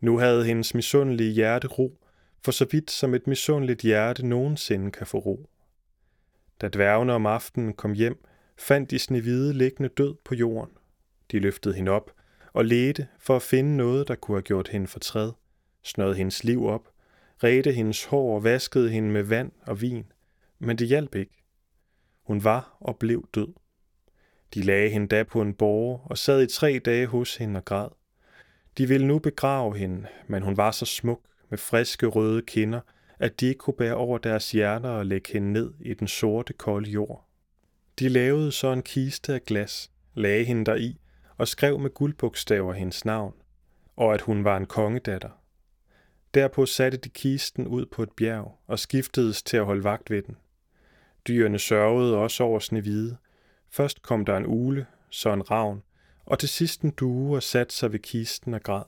Nu 0.00 0.18
havde 0.18 0.44
hendes 0.44 0.74
misundelige 0.74 1.32
hjerte 1.32 1.66
ro, 1.66 1.98
for 2.44 2.52
så 2.52 2.66
vidt 2.70 2.90
som 2.90 3.14
et 3.14 3.26
misundeligt 3.26 3.82
hjerte 3.82 4.26
nogensinde 4.26 4.90
kan 4.90 5.06
få 5.06 5.18
ro. 5.18 5.48
Da 6.60 6.68
dværgene 6.68 7.12
om 7.12 7.26
aftenen 7.26 7.72
kom 7.72 7.92
hjem, 7.92 8.24
fandt 8.58 8.90
de 8.90 8.98
Snevide 8.98 9.52
liggende 9.52 9.88
død 9.88 10.14
på 10.24 10.34
jorden. 10.34 10.74
De 11.30 11.38
løftede 11.38 11.74
hende 11.74 11.90
op 11.90 12.10
og 12.52 12.64
ledte 12.64 13.08
for 13.18 13.36
at 13.36 13.42
finde 13.42 13.76
noget, 13.76 14.08
der 14.08 14.14
kunne 14.14 14.36
have 14.36 14.42
gjort 14.42 14.68
hende 14.68 14.86
fortræd, 14.86 15.32
snød 15.82 16.14
hendes 16.14 16.44
liv 16.44 16.66
op, 16.66 16.88
redte 17.44 17.72
hendes 17.72 18.04
hår 18.04 18.34
og 18.34 18.44
vaskede 18.44 18.90
hende 18.90 19.10
med 19.10 19.22
vand 19.22 19.52
og 19.62 19.80
vin, 19.80 20.12
men 20.58 20.78
det 20.78 20.88
hjalp 20.88 21.14
ikke. 21.14 21.44
Hun 22.22 22.44
var 22.44 22.76
og 22.80 22.96
blev 22.96 23.28
død. 23.34 23.48
De 24.54 24.62
lagde 24.62 24.90
hende 24.90 25.08
da 25.08 25.22
på 25.22 25.42
en 25.42 25.54
borge 25.54 26.00
og 26.04 26.18
sad 26.18 26.42
i 26.42 26.46
tre 26.46 26.80
dage 26.84 27.06
hos 27.06 27.36
hende 27.36 27.58
og 27.58 27.64
græd. 27.64 27.88
De 28.78 28.88
ville 28.88 29.06
nu 29.06 29.18
begrave 29.18 29.76
hende, 29.76 30.06
men 30.26 30.42
hun 30.42 30.56
var 30.56 30.70
så 30.70 30.86
smuk 30.86 31.20
med 31.50 31.58
friske 31.58 32.06
røde 32.06 32.42
kinder, 32.42 32.80
at 33.18 33.40
de 33.40 33.46
ikke 33.46 33.58
kunne 33.58 33.74
bære 33.74 33.94
over 33.94 34.18
deres 34.18 34.52
hjerter 34.52 34.88
og 34.88 35.06
lægge 35.06 35.32
hende 35.32 35.52
ned 35.52 35.72
i 35.80 35.94
den 35.94 36.08
sorte, 36.08 36.52
kolde 36.52 36.90
jord. 36.90 37.28
De 37.98 38.08
lavede 38.08 38.52
så 38.52 38.72
en 38.72 38.82
kiste 38.82 39.34
af 39.34 39.42
glas, 39.42 39.90
lagde 40.14 40.44
hende 40.44 40.64
deri 40.64 41.00
og 41.36 41.48
skrev 41.48 41.78
med 41.78 41.90
guldbogstaver 41.90 42.72
hendes 42.72 43.04
navn, 43.04 43.34
og 43.96 44.14
at 44.14 44.20
hun 44.20 44.44
var 44.44 44.56
en 44.56 44.66
kongedatter. 44.66 45.30
Derpå 46.34 46.66
satte 46.66 46.98
de 46.98 47.08
kisten 47.08 47.66
ud 47.66 47.86
på 47.86 48.02
et 48.02 48.12
bjerg 48.16 48.58
og 48.66 48.78
skiftedes 48.78 49.42
til 49.42 49.56
at 49.56 49.64
holde 49.64 49.84
vagt 49.84 50.10
ved 50.10 50.22
den. 50.22 50.36
Dyrene 51.28 51.58
sørgede 51.58 52.16
også 52.16 52.44
over 52.44 52.58
Snevide. 52.58 53.16
Først 53.70 54.02
kom 54.02 54.24
der 54.24 54.36
en 54.36 54.46
ule, 54.46 54.86
så 55.10 55.32
en 55.32 55.50
ravn, 55.50 55.82
og 56.26 56.38
til 56.38 56.48
sidst 56.48 56.82
en 56.82 56.90
due 56.90 57.36
og 57.36 57.42
satte 57.42 57.74
sig 57.74 57.92
ved 57.92 57.98
kisten 57.98 58.54
og 58.54 58.62
græd. 58.62 58.82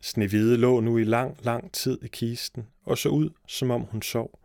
Snevide 0.00 0.56
lå 0.56 0.80
nu 0.80 0.98
i 0.98 1.04
lang, 1.04 1.36
lang 1.42 1.72
tid 1.72 1.98
i 2.02 2.08
kisten 2.08 2.66
og 2.84 2.98
så 2.98 3.08
ud, 3.08 3.30
som 3.46 3.70
om 3.70 3.80
hun 3.82 4.02
sov, 4.02 4.40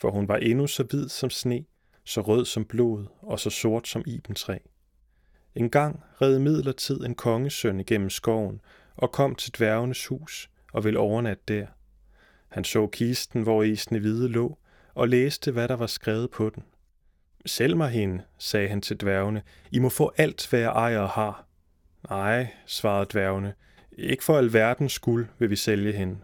for 0.00 0.10
hun 0.10 0.28
var 0.28 0.36
endnu 0.36 0.66
så 0.66 0.82
hvid 0.82 1.08
som 1.08 1.30
sne, 1.30 1.64
så 2.04 2.20
rød 2.20 2.44
som 2.44 2.64
blod 2.64 3.06
og 3.22 3.40
så 3.40 3.50
sort 3.50 3.88
som 3.88 4.02
ibentræ. 4.06 4.58
En 5.54 5.70
gang 5.70 6.02
red 6.22 6.38
midlertid 6.38 7.00
en 7.00 7.14
kongesøn 7.14 7.80
igennem 7.80 8.10
skoven 8.10 8.60
og 8.96 9.12
kom 9.12 9.34
til 9.34 9.54
dværgenes 9.54 10.06
hus 10.06 10.50
og 10.72 10.84
ville 10.84 10.98
overnatte 10.98 11.42
der. 11.48 11.66
Han 12.48 12.64
så 12.64 12.86
kisten, 12.86 13.42
hvor 13.42 13.62
i 13.62 13.76
Snevide 13.76 14.28
lå, 14.28 14.58
og 14.94 15.08
læste, 15.08 15.52
hvad 15.52 15.68
der 15.68 15.76
var 15.76 15.86
skrevet 15.86 16.30
på 16.30 16.50
den. 16.50 16.62
Sælg 17.46 17.76
mig 17.76 17.90
hende, 17.90 18.22
sagde 18.38 18.68
han 18.68 18.80
til 18.80 19.00
dværgene. 19.00 19.42
I 19.70 19.78
må 19.78 19.88
få 19.88 20.12
alt, 20.16 20.46
hvad 20.50 20.60
jeg 20.60 20.68
ejer 20.68 20.98
og 20.98 21.08
har. 21.08 21.46
Nej, 22.10 22.48
svarede 22.66 23.06
dværgene. 23.12 23.54
Ikke 23.92 24.24
for 24.24 24.38
alverdens 24.38 24.92
skuld 24.92 25.26
vil 25.38 25.50
vi 25.50 25.56
sælge 25.56 25.92
hende. 25.92 26.18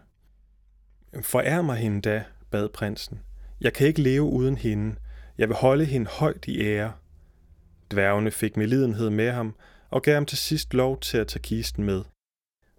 Forær 1.21 1.61
mig 1.61 1.77
hende 1.77 2.01
da, 2.01 2.23
bad 2.51 2.69
prinsen. 2.69 3.19
Jeg 3.61 3.73
kan 3.73 3.87
ikke 3.87 4.01
leve 4.01 4.23
uden 4.23 4.57
hende. 4.57 4.95
Jeg 5.37 5.47
vil 5.47 5.55
holde 5.55 5.85
hende 5.85 6.07
højt 6.07 6.45
i 6.47 6.61
ære. 6.61 6.93
Dværgene 7.91 8.31
fik 8.31 8.57
melidenhed 8.57 9.09
med 9.09 9.31
ham 9.31 9.55
og 9.89 10.01
gav 10.01 10.13
ham 10.13 10.25
til 10.25 10.37
sidst 10.37 10.73
lov 10.73 10.99
til 10.99 11.17
at 11.17 11.27
tage 11.27 11.41
kisten 11.41 11.83
med. 11.83 12.03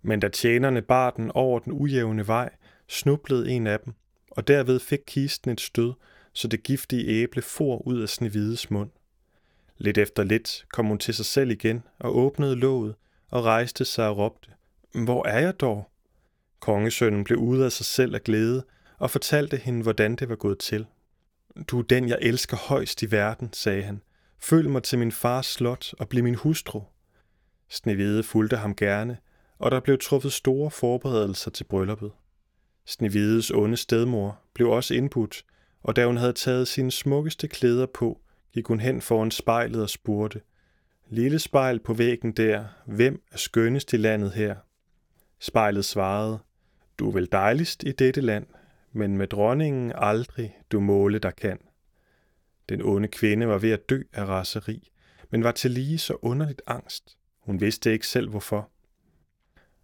Men 0.02 0.20
da 0.20 0.28
tjenerne 0.28 0.82
bar 0.82 1.10
den 1.10 1.30
over 1.34 1.58
den 1.58 1.72
ujævne 1.72 2.26
vej, 2.26 2.50
snublede 2.88 3.50
en 3.50 3.66
af 3.66 3.80
dem, 3.80 3.94
og 4.30 4.48
derved 4.48 4.80
fik 4.80 5.00
kisten 5.06 5.50
et 5.50 5.60
stød, 5.60 5.92
så 6.34 6.48
det 6.48 6.62
giftige 6.62 7.06
æble 7.06 7.42
for 7.42 7.86
ud 7.86 8.00
af 8.00 8.08
Snevides 8.08 8.70
mund. 8.70 8.90
Lidt 9.78 9.98
efter 9.98 10.24
lidt 10.24 10.64
kom 10.72 10.86
hun 10.86 10.98
til 10.98 11.14
sig 11.14 11.26
selv 11.26 11.50
igen 11.50 11.82
og 11.98 12.16
åbnede 12.16 12.56
låget 12.56 12.94
og 13.30 13.44
rejste 13.44 13.84
sig 13.84 14.08
og 14.08 14.16
råbte, 14.18 14.50
Hvor 15.04 15.26
er 15.26 15.38
jeg 15.38 15.60
dog? 15.60 15.90
Kongesønnen 16.60 17.24
blev 17.24 17.38
ude 17.38 17.64
af 17.64 17.72
sig 17.72 17.86
selv 17.86 18.14
af 18.14 18.22
glæde 18.22 18.64
og 18.98 19.10
fortalte 19.10 19.56
hende, 19.56 19.82
hvordan 19.82 20.16
det 20.16 20.28
var 20.28 20.36
gået 20.36 20.58
til. 20.58 20.86
Du 21.66 21.78
er 21.78 21.82
den, 21.82 22.08
jeg 22.08 22.18
elsker 22.20 22.56
højst 22.56 23.02
i 23.02 23.10
verden, 23.10 23.52
sagde 23.52 23.82
han. 23.82 24.02
Følg 24.40 24.70
mig 24.70 24.82
til 24.82 24.98
min 24.98 25.12
fars 25.12 25.46
slot 25.46 25.94
og 25.98 26.08
bliv 26.08 26.24
min 26.24 26.34
hustru. 26.34 26.82
Snevide 27.68 28.22
fulgte 28.22 28.56
ham 28.56 28.74
gerne, 28.76 29.18
og 29.58 29.70
der 29.70 29.80
blev 29.80 29.98
truffet 29.98 30.32
store 30.32 30.70
forberedelser 30.70 31.50
til 31.50 31.64
brylluppet. 31.64 32.12
Snevides 32.86 33.50
onde 33.50 33.76
stedmor 33.76 34.40
blev 34.54 34.68
også 34.68 34.94
indbudt, 34.94 35.44
og 35.84 35.96
da 35.96 36.06
hun 36.06 36.16
havde 36.16 36.32
taget 36.32 36.68
sine 36.68 36.90
smukkeste 36.90 37.48
klæder 37.48 37.86
på, 37.86 38.20
gik 38.52 38.66
hun 38.66 38.80
hen 38.80 39.00
foran 39.00 39.30
spejlet 39.30 39.82
og 39.82 39.90
spurgte, 39.90 40.40
Lille 41.08 41.38
spejl 41.38 41.80
på 41.80 41.94
væggen 41.94 42.32
der, 42.32 42.64
hvem 42.86 43.22
er 43.32 43.36
skønnest 43.36 43.92
i 43.92 43.96
landet 43.96 44.32
her? 44.32 44.56
Spejlet 45.38 45.84
svarede, 45.84 46.38
Du 46.98 47.08
er 47.08 47.12
vel 47.12 47.28
dejligst 47.32 47.82
i 47.82 47.92
dette 47.92 48.20
land, 48.20 48.46
men 48.92 49.16
med 49.16 49.26
dronningen 49.26 49.92
aldrig 49.94 50.58
du 50.72 50.80
måle 50.80 51.18
der 51.18 51.30
kan. 51.30 51.58
Den 52.68 52.82
onde 52.82 53.08
kvinde 53.08 53.48
var 53.48 53.58
ved 53.58 53.70
at 53.70 53.88
dø 53.88 54.02
af 54.12 54.24
raseri, 54.24 54.90
men 55.30 55.44
var 55.44 55.52
til 55.52 55.70
lige 55.70 55.98
så 55.98 56.16
underligt 56.22 56.62
angst. 56.66 57.18
Hun 57.40 57.60
vidste 57.60 57.92
ikke 57.92 58.06
selv 58.06 58.30
hvorfor. 58.30 58.70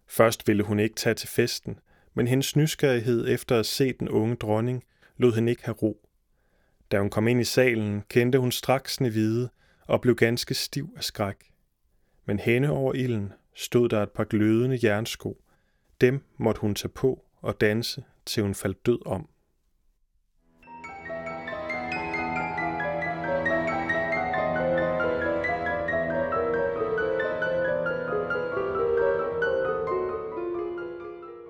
Først 0.07 0.47
ville 0.47 0.63
hun 0.63 0.79
ikke 0.79 0.95
tage 0.95 1.15
til 1.15 1.29
festen, 1.29 1.79
men 2.13 2.27
hendes 2.27 2.55
nysgerrighed 2.55 3.27
efter 3.27 3.59
at 3.59 3.65
se 3.65 3.93
den 3.93 4.09
unge 4.09 4.35
dronning 4.35 4.83
lod 5.17 5.33
hende 5.33 5.51
ikke 5.51 5.65
have 5.65 5.75
ro. 5.75 6.09
Da 6.91 6.99
hun 6.99 7.09
kom 7.09 7.27
ind 7.27 7.41
i 7.41 7.43
salen, 7.43 8.03
kendte 8.09 8.39
hun 8.39 8.51
straks 8.51 8.93
Snevide 8.93 9.49
og 9.87 10.01
blev 10.01 10.15
ganske 10.15 10.53
stiv 10.53 10.93
af 10.97 11.03
skræk. 11.03 11.35
Men 12.25 12.39
henne 12.39 12.69
over 12.69 12.93
ilden 12.93 13.33
stod 13.55 13.89
der 13.89 14.03
et 14.03 14.11
par 14.11 14.23
glødende 14.23 14.79
jernsko. 14.83 15.41
Dem 16.01 16.23
måtte 16.37 16.61
hun 16.61 16.75
tage 16.75 16.89
på 16.89 17.25
og 17.41 17.61
danse, 17.61 18.03
til 18.25 18.43
hun 18.43 18.55
faldt 18.55 18.85
død 18.85 19.05
om. 19.05 19.29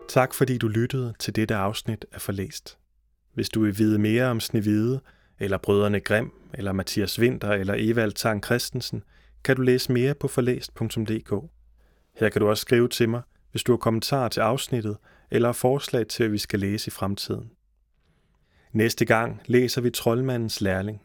Tak 0.07 0.33
fordi 0.33 0.57
du 0.57 0.67
lyttede 0.67 1.13
til 1.19 1.35
dette 1.35 1.55
afsnit 1.55 2.05
af 2.11 2.21
Forlæst. 2.21 2.80
Hvis 3.33 3.49
du 3.49 3.61
vil 3.61 3.77
vide 3.77 3.99
mere 3.99 4.25
om 4.25 4.39
Snevide, 4.39 5.01
eller 5.39 5.57
Brødrene 5.57 5.99
Grim, 5.99 6.31
eller 6.53 6.71
Mathias 6.71 7.19
Winter, 7.19 7.51
eller 7.51 7.75
Evald 7.77 8.11
Tang 8.11 8.43
Christensen, 8.45 9.03
kan 9.43 9.55
du 9.55 9.61
læse 9.61 9.91
mere 9.91 10.13
på 10.13 10.27
forlæst.dk. 10.27 11.33
Her 12.17 12.29
kan 12.29 12.41
du 12.41 12.49
også 12.49 12.61
skrive 12.61 12.87
til 12.87 13.09
mig, 13.09 13.21
hvis 13.51 13.63
du 13.63 13.71
har 13.71 13.77
kommentarer 13.77 14.29
til 14.29 14.41
afsnittet, 14.41 14.97
eller 15.31 15.51
forslag 15.51 16.07
til, 16.07 16.23
hvad 16.23 16.31
vi 16.31 16.37
skal 16.37 16.59
læse 16.59 16.87
i 16.87 16.91
fremtiden. 16.91 17.51
Næste 18.71 19.05
gang 19.05 19.41
læser 19.45 19.81
vi 19.81 19.89
Troldmandens 19.89 20.61
Lærling. 20.61 21.01